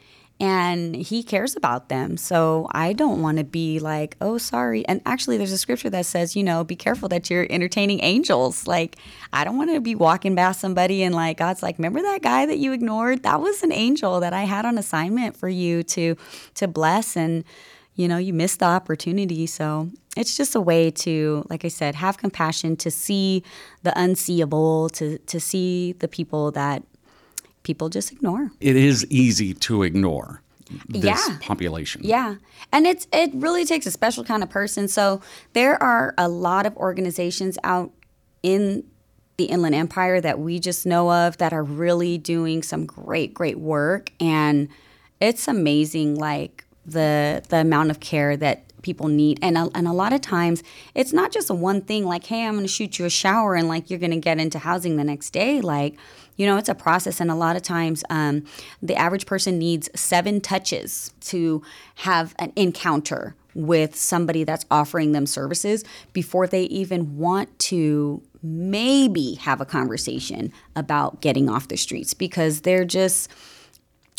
and 0.42 0.96
he 0.96 1.22
cares 1.22 1.54
about 1.54 1.88
them. 1.88 2.16
So 2.16 2.66
I 2.72 2.94
don't 2.94 3.22
want 3.22 3.38
to 3.38 3.44
be 3.44 3.78
like, 3.78 4.16
oh, 4.20 4.38
sorry. 4.38 4.84
And 4.88 5.00
actually, 5.06 5.36
there's 5.36 5.52
a 5.52 5.58
scripture 5.58 5.88
that 5.90 6.04
says, 6.04 6.34
you 6.34 6.42
know, 6.42 6.64
be 6.64 6.74
careful 6.74 7.08
that 7.10 7.30
you're 7.30 7.46
entertaining 7.48 8.02
angels. 8.02 8.66
Like, 8.66 8.96
I 9.32 9.44
don't 9.44 9.56
want 9.56 9.70
to 9.72 9.80
be 9.80 9.94
walking 9.94 10.34
past 10.34 10.60
somebody 10.60 11.04
and 11.04 11.14
like, 11.14 11.36
God's 11.36 11.62
like, 11.62 11.78
remember 11.78 12.02
that 12.02 12.22
guy 12.22 12.44
that 12.44 12.58
you 12.58 12.72
ignored? 12.72 13.22
That 13.22 13.40
was 13.40 13.62
an 13.62 13.70
angel 13.70 14.18
that 14.18 14.32
I 14.32 14.42
had 14.42 14.64
on 14.64 14.78
assignment 14.78 15.36
for 15.36 15.48
you 15.48 15.84
to 15.84 16.16
to 16.54 16.66
bless 16.66 17.16
and 17.16 17.44
you 17.94 18.08
know, 18.08 18.16
you 18.16 18.32
miss 18.32 18.56
the 18.56 18.64
opportunity. 18.64 19.46
So 19.46 19.90
it's 20.16 20.36
just 20.36 20.54
a 20.54 20.60
way 20.60 20.90
to, 20.90 21.44
like 21.50 21.64
I 21.64 21.68
said, 21.68 21.94
have 21.94 22.18
compassion, 22.18 22.76
to 22.76 22.90
see 22.90 23.42
the 23.82 23.98
unseeable, 23.98 24.88
to, 24.90 25.18
to 25.18 25.40
see 25.40 25.92
the 25.92 26.08
people 26.08 26.50
that 26.52 26.82
people 27.62 27.88
just 27.88 28.12
ignore. 28.12 28.50
It 28.60 28.76
is 28.76 29.06
easy 29.10 29.54
to 29.54 29.82
ignore 29.82 30.42
this 30.88 31.04
yeah. 31.04 31.38
population. 31.40 32.00
Yeah. 32.04 32.36
And 32.72 32.86
it's 32.86 33.06
it 33.12 33.30
really 33.34 33.64
takes 33.64 33.86
a 33.86 33.90
special 33.90 34.24
kind 34.24 34.42
of 34.42 34.50
person. 34.50 34.88
So 34.88 35.20
there 35.52 35.80
are 35.82 36.14
a 36.16 36.28
lot 36.28 36.66
of 36.66 36.76
organizations 36.76 37.58
out 37.62 37.92
in 38.42 38.84
the 39.36 39.44
Inland 39.44 39.74
Empire 39.74 40.20
that 40.20 40.38
we 40.38 40.58
just 40.58 40.86
know 40.86 41.10
of 41.10 41.38
that 41.38 41.52
are 41.52 41.62
really 41.62 42.18
doing 42.18 42.62
some 42.62 42.86
great, 42.86 43.34
great 43.34 43.58
work. 43.58 44.12
And 44.20 44.68
it's 45.20 45.48
amazing, 45.48 46.16
like 46.16 46.61
the 46.84 47.42
the 47.48 47.58
amount 47.58 47.90
of 47.90 48.00
care 48.00 48.36
that 48.36 48.64
people 48.82 49.06
need 49.06 49.38
and 49.40 49.56
a, 49.56 49.70
and 49.76 49.86
a 49.86 49.92
lot 49.92 50.12
of 50.12 50.20
times 50.20 50.64
it's 50.96 51.12
not 51.12 51.30
just 51.30 51.48
a 51.48 51.54
one 51.54 51.80
thing 51.80 52.04
like 52.04 52.24
hey 52.24 52.44
i'm 52.44 52.54
going 52.54 52.64
to 52.64 52.68
shoot 52.68 52.98
you 52.98 53.04
a 53.04 53.10
shower 53.10 53.54
and 53.54 53.68
like 53.68 53.88
you're 53.88 53.98
going 53.98 54.10
to 54.10 54.16
get 54.16 54.40
into 54.40 54.58
housing 54.58 54.96
the 54.96 55.04
next 55.04 55.30
day 55.30 55.60
like 55.60 55.96
you 56.36 56.46
know, 56.46 56.56
it's 56.56 56.68
a 56.68 56.74
process. 56.74 57.20
And 57.20 57.30
a 57.30 57.34
lot 57.34 57.56
of 57.56 57.62
times, 57.62 58.02
um, 58.10 58.44
the 58.82 58.96
average 58.96 59.26
person 59.26 59.58
needs 59.58 59.88
seven 59.94 60.40
touches 60.40 61.12
to 61.22 61.62
have 61.96 62.34
an 62.38 62.52
encounter 62.56 63.34
with 63.54 63.94
somebody 63.94 64.44
that's 64.44 64.64
offering 64.70 65.12
them 65.12 65.26
services 65.26 65.84
before 66.12 66.46
they 66.46 66.62
even 66.64 67.18
want 67.18 67.58
to 67.58 68.22
maybe 68.42 69.34
have 69.34 69.60
a 69.60 69.66
conversation 69.66 70.52
about 70.74 71.20
getting 71.20 71.50
off 71.50 71.68
the 71.68 71.76
streets 71.76 72.14
because 72.14 72.62
they're 72.62 72.84
just 72.84 73.30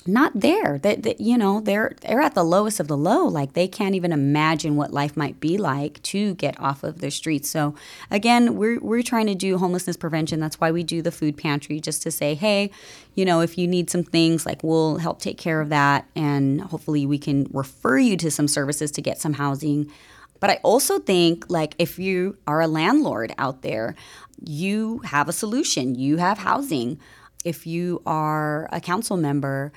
not 0.07 0.31
there. 0.33 0.77
That, 0.79 1.19
you 1.19 1.37
know 1.37 1.61
they're 1.61 1.95
they're 2.01 2.21
at 2.21 2.35
the 2.35 2.43
lowest 2.43 2.79
of 2.79 2.87
the 2.87 2.97
low. 2.97 3.25
Like 3.25 3.53
they 3.53 3.67
can't 3.67 3.95
even 3.95 4.11
imagine 4.11 4.75
what 4.75 4.91
life 4.91 5.15
might 5.15 5.39
be 5.39 5.57
like 5.57 6.01
to 6.03 6.33
get 6.35 6.59
off 6.59 6.83
of 6.83 6.99
the 6.99 7.11
streets. 7.11 7.49
So 7.49 7.75
again 8.11 8.55
we're 8.55 8.79
we're 8.79 9.01
trying 9.01 9.27
to 9.27 9.35
do 9.35 9.57
homelessness 9.57 9.97
prevention. 9.97 10.39
That's 10.39 10.59
why 10.59 10.71
we 10.71 10.83
do 10.83 11.01
the 11.01 11.11
food 11.11 11.37
pantry 11.37 11.79
just 11.79 12.01
to 12.03 12.11
say 12.11 12.35
hey 12.35 12.71
you 13.15 13.25
know 13.25 13.41
if 13.41 13.57
you 13.57 13.67
need 13.67 13.89
some 13.89 14.03
things 14.03 14.45
like 14.45 14.63
we'll 14.63 14.97
help 14.97 15.19
take 15.19 15.37
care 15.37 15.61
of 15.61 15.69
that 15.69 16.07
and 16.15 16.61
hopefully 16.61 17.05
we 17.05 17.17
can 17.17 17.47
refer 17.53 17.97
you 17.97 18.17
to 18.17 18.31
some 18.31 18.47
services 18.47 18.91
to 18.91 19.01
get 19.01 19.19
some 19.19 19.33
housing. 19.33 19.91
But 20.39 20.49
I 20.49 20.59
also 20.63 20.99
think 20.99 21.45
like 21.49 21.75
if 21.79 21.97
you 21.97 22.37
are 22.47 22.61
a 22.61 22.67
landlord 22.67 23.33
out 23.37 23.61
there 23.61 23.95
you 24.43 24.99
have 25.05 25.29
a 25.29 25.33
solution. 25.33 25.95
You 25.95 26.17
have 26.17 26.39
housing. 26.39 26.99
If 27.43 27.65
you 27.67 28.01
are 28.05 28.67
a 28.71 28.79
council 28.79 29.17
member 29.17 29.71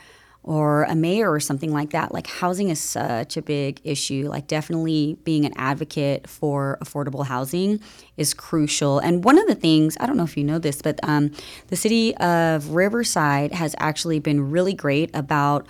or 0.47 0.85
a 0.85 0.95
mayor 0.95 1.31
or 1.31 1.41
something 1.41 1.73
like 1.73 1.91
that, 1.91 2.15
like 2.15 2.29
housing 2.29 2.71
is 2.71 2.81
such 2.81 3.37
a 3.37 3.43
big 3.43 3.81
issue. 3.83 4.29
Like, 4.29 4.47
definitely 4.47 5.19
being 5.25 5.45
an 5.45 5.53
advocate 5.57 6.29
for 6.29 6.79
affordable 6.81 7.27
housing 7.27 7.81
is 8.17 8.33
crucial. 8.33 9.01
And 9.01 9.25
one 9.25 9.39
of 9.39 9.49
the 9.49 9.57
things, 9.57 9.97
I 9.99 10.07
don't 10.07 10.17
know 10.17 10.23
if 10.23 10.37
you 10.37 10.45
know 10.45 10.61
this, 10.61 10.81
but 10.81 11.01
um, 11.03 11.33
the 11.67 11.77
city 11.77 12.17
of 12.19 12.71
Riverside 12.71 13.53
has 13.53 13.75
actually 13.79 14.21
been 14.21 14.51
really 14.51 14.73
great 14.73 15.11
about 15.15 15.67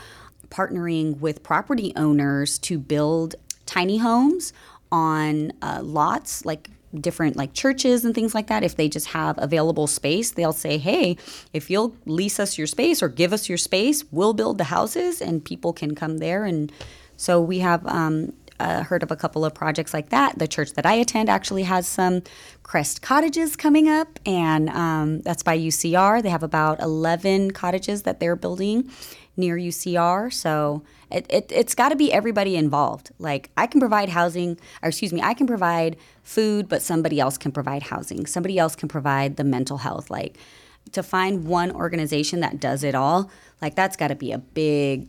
partnering 0.50 1.18
with 1.20 1.42
property 1.42 1.94
owners 1.96 2.58
to 2.58 2.78
build 2.78 3.34
tiny 3.64 3.96
homes 3.96 4.52
on 4.92 5.52
uh, 5.62 5.80
lots 5.82 6.44
like 6.44 6.70
different 7.00 7.36
like 7.36 7.52
churches 7.52 8.04
and 8.04 8.14
things 8.14 8.34
like 8.34 8.46
that 8.46 8.62
if 8.62 8.76
they 8.76 8.88
just 8.88 9.08
have 9.08 9.36
available 9.38 9.86
space 9.86 10.30
they'll 10.30 10.52
say 10.52 10.78
hey 10.78 11.16
if 11.52 11.68
you'll 11.68 11.94
lease 12.06 12.40
us 12.40 12.56
your 12.56 12.66
space 12.66 13.02
or 13.02 13.08
give 13.08 13.32
us 13.32 13.48
your 13.48 13.58
space 13.58 14.04
we'll 14.10 14.32
build 14.32 14.58
the 14.58 14.64
houses 14.64 15.20
and 15.20 15.44
people 15.44 15.72
can 15.72 15.94
come 15.94 16.18
there. 16.18 16.44
And 16.44 16.72
so 17.16 17.40
we 17.40 17.60
have 17.60 17.86
um, 17.86 18.32
uh, 18.58 18.82
heard 18.82 19.02
of 19.02 19.10
a 19.10 19.16
couple 19.16 19.44
of 19.44 19.54
projects 19.54 19.92
like 19.92 20.10
that. 20.10 20.38
The 20.38 20.48
church 20.48 20.72
that 20.74 20.86
I 20.86 20.94
attend 20.94 21.28
actually 21.28 21.64
has 21.64 21.86
some 21.86 22.22
Crest 22.62 23.02
cottages 23.02 23.56
coming 23.56 23.88
up, 23.88 24.18
and 24.26 24.68
um, 24.70 25.20
that's 25.20 25.42
by 25.42 25.58
UCR. 25.58 26.22
They 26.22 26.30
have 26.30 26.42
about 26.42 26.80
11 26.80 27.52
cottages 27.52 28.02
that 28.02 28.20
they're 28.20 28.36
building 28.36 28.90
near 29.36 29.56
UCR. 29.56 30.32
So 30.32 30.82
it, 31.10 31.26
it, 31.28 31.52
it's 31.52 31.74
got 31.74 31.90
to 31.90 31.96
be 31.96 32.12
everybody 32.12 32.56
involved. 32.56 33.10
Like, 33.18 33.50
I 33.56 33.66
can 33.66 33.80
provide 33.80 34.08
housing, 34.08 34.58
or 34.82 34.88
excuse 34.88 35.12
me, 35.12 35.20
I 35.22 35.34
can 35.34 35.46
provide 35.46 35.96
food, 36.22 36.68
but 36.68 36.82
somebody 36.82 37.20
else 37.20 37.38
can 37.38 37.52
provide 37.52 37.84
housing. 37.84 38.26
Somebody 38.26 38.58
else 38.58 38.74
can 38.74 38.88
provide 38.88 39.36
the 39.36 39.44
mental 39.44 39.78
health. 39.78 40.10
Like, 40.10 40.38
to 40.92 41.02
find 41.02 41.46
one 41.46 41.70
organization 41.72 42.40
that 42.40 42.60
does 42.60 42.82
it 42.82 42.94
all, 42.94 43.30
like, 43.60 43.74
that's 43.74 43.96
got 43.96 44.08
to 44.08 44.14
be 44.14 44.32
a 44.32 44.38
big 44.38 45.08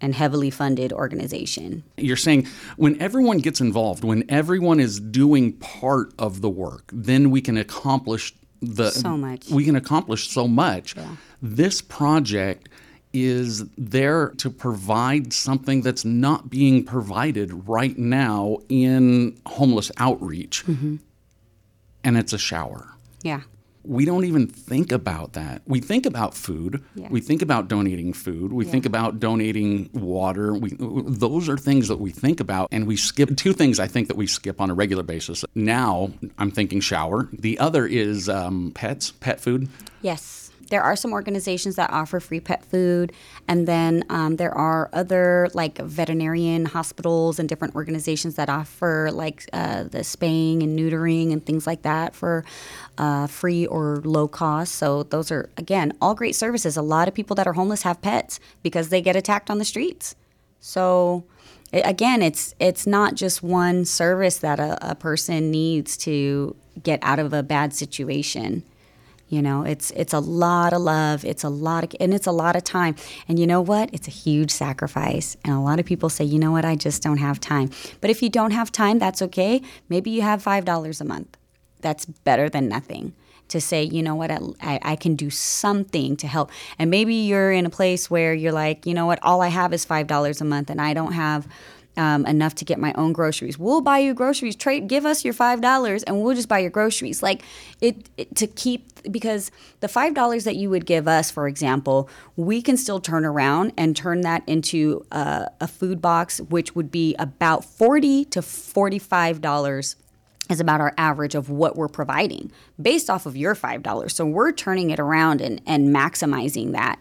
and 0.00 0.14
heavily 0.14 0.50
funded 0.50 0.92
organization. 0.92 1.82
You're 1.96 2.16
saying 2.16 2.46
when 2.76 3.00
everyone 3.00 3.38
gets 3.38 3.60
involved, 3.60 4.04
when 4.04 4.24
everyone 4.28 4.80
is 4.80 5.00
doing 5.00 5.52
part 5.54 6.12
of 6.18 6.40
the 6.40 6.50
work, 6.50 6.90
then 6.92 7.30
we 7.30 7.40
can 7.40 7.56
accomplish 7.56 8.34
the 8.60 8.90
so 8.90 9.16
much. 9.16 9.48
We 9.50 9.64
can 9.64 9.76
accomplish 9.76 10.30
so 10.30 10.48
much. 10.48 10.96
Yeah. 10.96 11.16
This 11.42 11.80
project 11.82 12.68
is 13.12 13.64
there 13.78 14.30
to 14.30 14.50
provide 14.50 15.32
something 15.32 15.82
that's 15.82 16.04
not 16.04 16.50
being 16.50 16.84
provided 16.84 17.68
right 17.68 17.96
now 17.96 18.58
in 18.68 19.38
homeless 19.46 19.92
outreach. 19.98 20.66
Mm-hmm. 20.66 20.96
And 22.02 22.16
it's 22.18 22.32
a 22.32 22.38
shower. 22.38 22.88
Yeah. 23.22 23.42
We 23.84 24.04
don't 24.04 24.24
even 24.24 24.46
think 24.46 24.92
about 24.92 25.34
that. 25.34 25.62
We 25.66 25.80
think 25.80 26.06
about 26.06 26.34
food. 26.34 26.82
Yeah. 26.94 27.08
We 27.10 27.20
think 27.20 27.42
about 27.42 27.68
donating 27.68 28.12
food. 28.12 28.52
We 28.52 28.64
yeah. 28.64 28.70
think 28.70 28.86
about 28.86 29.20
donating 29.20 29.90
water. 29.92 30.54
We, 30.54 30.74
those 30.78 31.48
are 31.48 31.56
things 31.56 31.88
that 31.88 31.98
we 31.98 32.10
think 32.10 32.40
about, 32.40 32.68
and 32.72 32.86
we 32.86 32.96
skip 32.96 33.36
two 33.36 33.52
things 33.52 33.78
I 33.78 33.86
think 33.86 34.08
that 34.08 34.16
we 34.16 34.26
skip 34.26 34.60
on 34.60 34.70
a 34.70 34.74
regular 34.74 35.02
basis. 35.02 35.44
Now 35.54 36.12
I'm 36.38 36.50
thinking 36.50 36.80
shower. 36.80 37.28
The 37.32 37.58
other 37.58 37.86
is 37.86 38.28
um, 38.28 38.72
pets, 38.74 39.12
pet 39.12 39.40
food. 39.40 39.68
Yes 40.02 40.44
there 40.70 40.82
are 40.82 40.96
some 40.96 41.12
organizations 41.12 41.76
that 41.76 41.90
offer 41.90 42.20
free 42.20 42.40
pet 42.40 42.64
food, 42.64 43.12
and 43.48 43.68
then 43.68 44.04
um, 44.08 44.36
there 44.36 44.52
are 44.52 44.90
other 44.92 45.48
like 45.54 45.78
veterinarian 45.78 46.66
hospitals 46.66 47.38
and 47.38 47.48
different 47.48 47.74
organizations 47.74 48.34
that 48.36 48.48
offer 48.48 49.10
like 49.12 49.48
uh, 49.52 49.84
the 49.84 50.04
spaying 50.04 50.62
and 50.62 50.78
neutering 50.78 51.32
and 51.32 51.44
things 51.44 51.66
like 51.66 51.82
that 51.82 52.14
for 52.14 52.44
uh, 52.98 53.26
free 53.26 53.66
or 53.66 54.00
low 54.04 54.28
cost. 54.28 54.74
So 54.74 55.04
those 55.04 55.30
are 55.30 55.50
again 55.56 55.92
all 56.00 56.14
great 56.14 56.34
services. 56.34 56.76
A 56.76 56.82
lot 56.82 57.08
of 57.08 57.14
people 57.14 57.36
that 57.36 57.46
are 57.46 57.54
homeless 57.54 57.82
have 57.82 58.00
pets 58.00 58.40
because 58.62 58.88
they 58.88 59.00
get 59.00 59.16
attacked 59.16 59.50
on 59.50 59.58
the 59.58 59.64
streets. 59.64 60.14
So 60.60 61.24
again, 61.72 62.22
it's 62.22 62.54
it's 62.58 62.86
not 62.86 63.14
just 63.14 63.42
one 63.42 63.84
service 63.84 64.38
that 64.38 64.60
a, 64.60 64.90
a 64.90 64.94
person 64.94 65.50
needs 65.50 65.96
to 65.98 66.56
get 66.82 66.98
out 67.02 67.18
of 67.18 67.32
a 67.32 67.42
bad 67.42 67.72
situation. 67.72 68.62
You 69.34 69.42
know, 69.42 69.64
it's 69.64 69.90
it's 69.90 70.12
a 70.12 70.20
lot 70.20 70.72
of 70.72 70.80
love, 70.80 71.24
it's 71.24 71.42
a 71.42 71.48
lot 71.48 71.82
of 71.82 71.90
and 71.98 72.14
it's 72.14 72.28
a 72.28 72.32
lot 72.32 72.54
of 72.54 72.62
time. 72.62 72.94
And 73.26 73.36
you 73.36 73.48
know 73.48 73.60
what? 73.60 73.90
It's 73.92 74.06
a 74.06 74.12
huge 74.12 74.52
sacrifice. 74.52 75.36
And 75.44 75.52
a 75.52 75.58
lot 75.58 75.80
of 75.80 75.86
people 75.86 76.08
say, 76.08 76.24
"You 76.24 76.38
know 76.38 76.52
what? 76.52 76.64
I 76.64 76.76
just 76.76 77.02
don't 77.02 77.18
have 77.18 77.40
time." 77.40 77.70
But 78.00 78.10
if 78.10 78.22
you 78.22 78.30
don't 78.30 78.52
have 78.52 78.70
time, 78.70 79.00
that's 79.00 79.20
okay. 79.22 79.60
Maybe 79.88 80.10
you 80.10 80.22
have 80.22 80.40
$5 80.40 81.00
a 81.00 81.04
month. 81.04 81.36
That's 81.80 82.04
better 82.04 82.48
than 82.48 82.68
nothing 82.68 83.12
to 83.48 83.60
say, 83.60 83.82
you 83.82 84.02
know 84.02 84.14
what, 84.14 84.30
I, 84.30 84.78
I, 84.82 84.96
can 84.96 85.16
do 85.16 85.28
something 85.28 86.16
to 86.16 86.26
help. 86.26 86.50
And 86.78 86.90
maybe 86.90 87.14
you're 87.14 87.52
in 87.52 87.66
a 87.66 87.70
place 87.70 88.10
where 88.10 88.32
you're 88.32 88.52
like, 88.52 88.86
you 88.86 88.94
know 88.94 89.04
what, 89.04 89.18
all 89.22 89.42
I 89.42 89.48
have 89.48 89.74
is 89.74 89.84
$5 89.84 90.40
a 90.40 90.44
month 90.44 90.70
and 90.70 90.80
I 90.80 90.94
don't 90.94 91.12
have 91.12 91.46
um, 91.96 92.26
enough 92.26 92.54
to 92.56 92.64
get 92.64 92.78
my 92.78 92.92
own 92.96 93.12
groceries. 93.12 93.58
We'll 93.58 93.80
buy 93.80 93.98
you 93.98 94.14
groceries. 94.14 94.56
Trade, 94.56 94.88
give 94.88 95.06
us 95.06 95.24
your 95.24 95.34
five 95.34 95.60
dollars, 95.60 96.02
and 96.02 96.22
we'll 96.22 96.34
just 96.34 96.48
buy 96.48 96.58
your 96.58 96.70
groceries. 96.70 97.22
Like 97.22 97.42
it, 97.80 98.08
it 98.16 98.34
to 98.36 98.46
keep 98.46 98.90
because 99.10 99.50
the 99.80 99.88
five 99.88 100.14
dollars 100.14 100.44
that 100.44 100.56
you 100.56 100.70
would 100.70 100.86
give 100.86 101.06
us, 101.06 101.30
for 101.30 101.46
example, 101.46 102.08
we 102.36 102.62
can 102.62 102.76
still 102.76 103.00
turn 103.00 103.24
around 103.24 103.72
and 103.76 103.96
turn 103.96 104.22
that 104.22 104.42
into 104.46 105.04
a, 105.12 105.48
a 105.60 105.68
food 105.68 106.00
box, 106.00 106.40
which 106.40 106.74
would 106.74 106.90
be 106.90 107.14
about 107.18 107.64
forty 107.64 108.24
to 108.26 108.42
forty-five 108.42 109.40
dollars 109.40 109.96
is 110.50 110.60
about 110.60 110.80
our 110.80 110.92
average 110.98 111.34
of 111.34 111.48
what 111.48 111.76
we're 111.76 111.88
providing 111.88 112.52
based 112.80 113.08
off 113.08 113.24
of 113.24 113.34
your 113.34 113.54
$5. 113.54 114.10
So 114.10 114.26
we're 114.26 114.52
turning 114.52 114.90
it 114.90 115.00
around 115.00 115.40
and, 115.40 115.60
and 115.66 115.88
maximizing 115.88 116.72
that. 116.72 117.00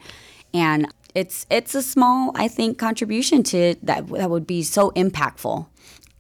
And 0.53 0.88
it's 1.15 1.45
it's 1.49 1.76
a 1.76 1.82
small, 1.82 2.32
I 2.36 2.47
think, 2.47 2.78
contribution 2.78 3.43
to 3.43 3.76
that 3.84 4.08
that 4.08 4.30
would 4.30 4.47
be 4.47 4.63
so 4.63 4.91
impactful. 4.91 5.67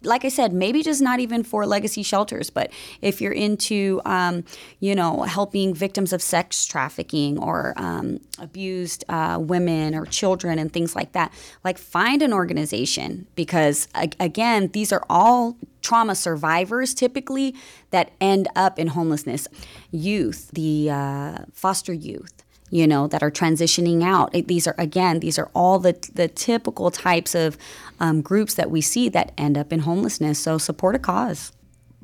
Like 0.05 0.25
I 0.25 0.27
said, 0.27 0.51
maybe 0.51 0.83
just 0.83 1.01
not 1.01 1.21
even 1.21 1.43
for 1.43 1.65
legacy 1.65 2.03
shelters, 2.03 2.49
but 2.49 2.73
if 3.01 3.21
you're 3.21 3.31
into, 3.31 4.01
um, 4.03 4.43
you 4.81 4.95
know, 4.95 5.23
helping 5.23 5.73
victims 5.73 6.11
of 6.11 6.21
sex 6.21 6.65
trafficking 6.65 7.39
or 7.39 7.73
um, 7.77 8.19
abused 8.37 9.05
uh, 9.07 9.37
women 9.39 9.95
or 9.95 10.05
children 10.05 10.59
and 10.59 10.73
things 10.73 10.93
like 10.93 11.13
that, 11.13 11.31
like 11.63 11.77
find 11.77 12.21
an 12.21 12.33
organization 12.33 13.27
because, 13.35 13.87
again, 14.19 14.71
these 14.73 14.91
are 14.91 15.03
all 15.09 15.55
trauma 15.81 16.15
survivors 16.15 16.93
typically 16.93 17.55
that 17.91 18.11
end 18.19 18.49
up 18.57 18.77
in 18.77 18.87
homelessness. 18.87 19.47
Youth, 19.89 20.51
the 20.51 20.89
uh, 20.91 21.37
foster 21.53 21.93
youth, 21.93 22.42
you 22.73 22.87
know, 22.87 23.05
that 23.05 23.21
are 23.21 23.29
transitioning 23.29 24.03
out. 24.03 24.31
These 24.47 24.65
are, 24.65 24.73
again, 24.79 25.19
these 25.19 25.37
are 25.37 25.51
all 25.53 25.77
the, 25.77 25.93
the 26.15 26.27
typical 26.27 26.89
types 26.89 27.35
of 27.35 27.55
um, 27.99 28.21
groups 28.21 28.55
that 28.55 28.71
we 28.71 28.81
see 28.81 29.09
that 29.09 29.31
end 29.37 29.59
up 29.59 29.71
in 29.71 29.81
homelessness. 29.81 30.39
So 30.39 30.57
support 30.57 30.95
a 30.95 30.99
cause. 30.99 31.51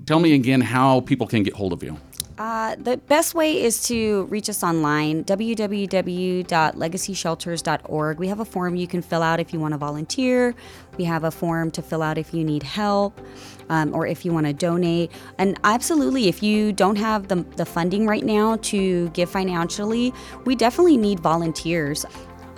Tell 0.05 0.19
me 0.19 0.33
again 0.33 0.61
how 0.61 1.01
people 1.01 1.27
can 1.27 1.43
get 1.43 1.53
hold 1.53 1.73
of 1.73 1.83
you. 1.83 1.97
Uh, 2.39 2.75
the 2.77 2.95
best 2.95 3.35
way 3.35 3.61
is 3.61 3.83
to 3.83 4.23
reach 4.25 4.49
us 4.49 4.63
online, 4.63 5.25
www.legacyshelters.org. 5.25 8.17
We 8.17 8.29
have 8.29 8.39
a 8.39 8.45
form 8.45 8.77
you 8.77 8.87
can 8.87 9.01
fill 9.01 9.21
out 9.21 9.41
if 9.41 9.51
you 9.51 9.59
want 9.59 9.73
to 9.73 9.77
volunteer. 9.77 10.55
We 10.97 11.03
have 11.03 11.25
a 11.25 11.31
form 11.31 11.69
to 11.71 11.81
fill 11.81 12.01
out 12.01 12.17
if 12.17 12.33
you 12.33 12.45
need 12.45 12.63
help 12.63 13.19
um, 13.67 13.93
or 13.93 14.07
if 14.07 14.23
you 14.23 14.31
want 14.31 14.45
to 14.45 14.53
donate. 14.53 15.11
And 15.37 15.59
absolutely, 15.65 16.29
if 16.29 16.41
you 16.41 16.71
don't 16.71 16.95
have 16.95 17.27
the, 17.27 17.43
the 17.57 17.65
funding 17.65 18.07
right 18.07 18.23
now 18.23 18.55
to 18.55 19.09
give 19.09 19.29
financially, 19.29 20.13
we 20.45 20.55
definitely 20.55 20.95
need 20.95 21.19
volunteers. 21.19 22.05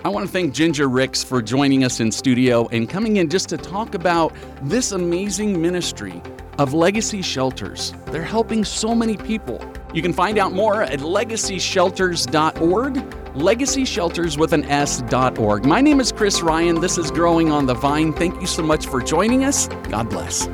I 0.04 0.08
want 0.08 0.26
to 0.26 0.32
thank 0.32 0.52
Ginger 0.52 0.88
Ricks 0.88 1.22
for 1.22 1.40
joining 1.40 1.84
us 1.84 2.00
in 2.00 2.10
studio 2.10 2.66
and 2.72 2.88
coming 2.88 3.18
in 3.18 3.30
just 3.30 3.48
to 3.50 3.56
talk 3.56 3.94
about 3.94 4.34
this 4.62 4.90
amazing 4.90 5.62
ministry 5.62 6.20
of 6.58 6.74
legacy 6.74 7.22
shelters. 7.22 7.94
They're 8.06 8.24
helping 8.24 8.64
so 8.64 8.96
many 8.96 9.16
people. 9.16 9.64
You 9.94 10.02
can 10.02 10.12
find 10.12 10.38
out 10.38 10.52
more 10.52 10.82
at 10.82 10.98
legacyshelters.org, 11.00 12.94
legacyshelters 13.34 14.36
with 14.36 14.52
an 14.52 14.64
S.org. 14.64 15.66
My 15.66 15.80
name 15.80 16.00
is 16.00 16.10
Chris 16.10 16.42
Ryan. 16.42 16.80
This 16.80 16.98
is 16.98 17.12
Growing 17.12 17.52
on 17.52 17.66
the 17.66 17.74
Vine. 17.74 18.12
Thank 18.12 18.40
you 18.40 18.48
so 18.48 18.64
much 18.64 18.86
for 18.86 19.00
joining 19.00 19.44
us. 19.44 19.68
God 19.88 20.10
bless. 20.10 20.48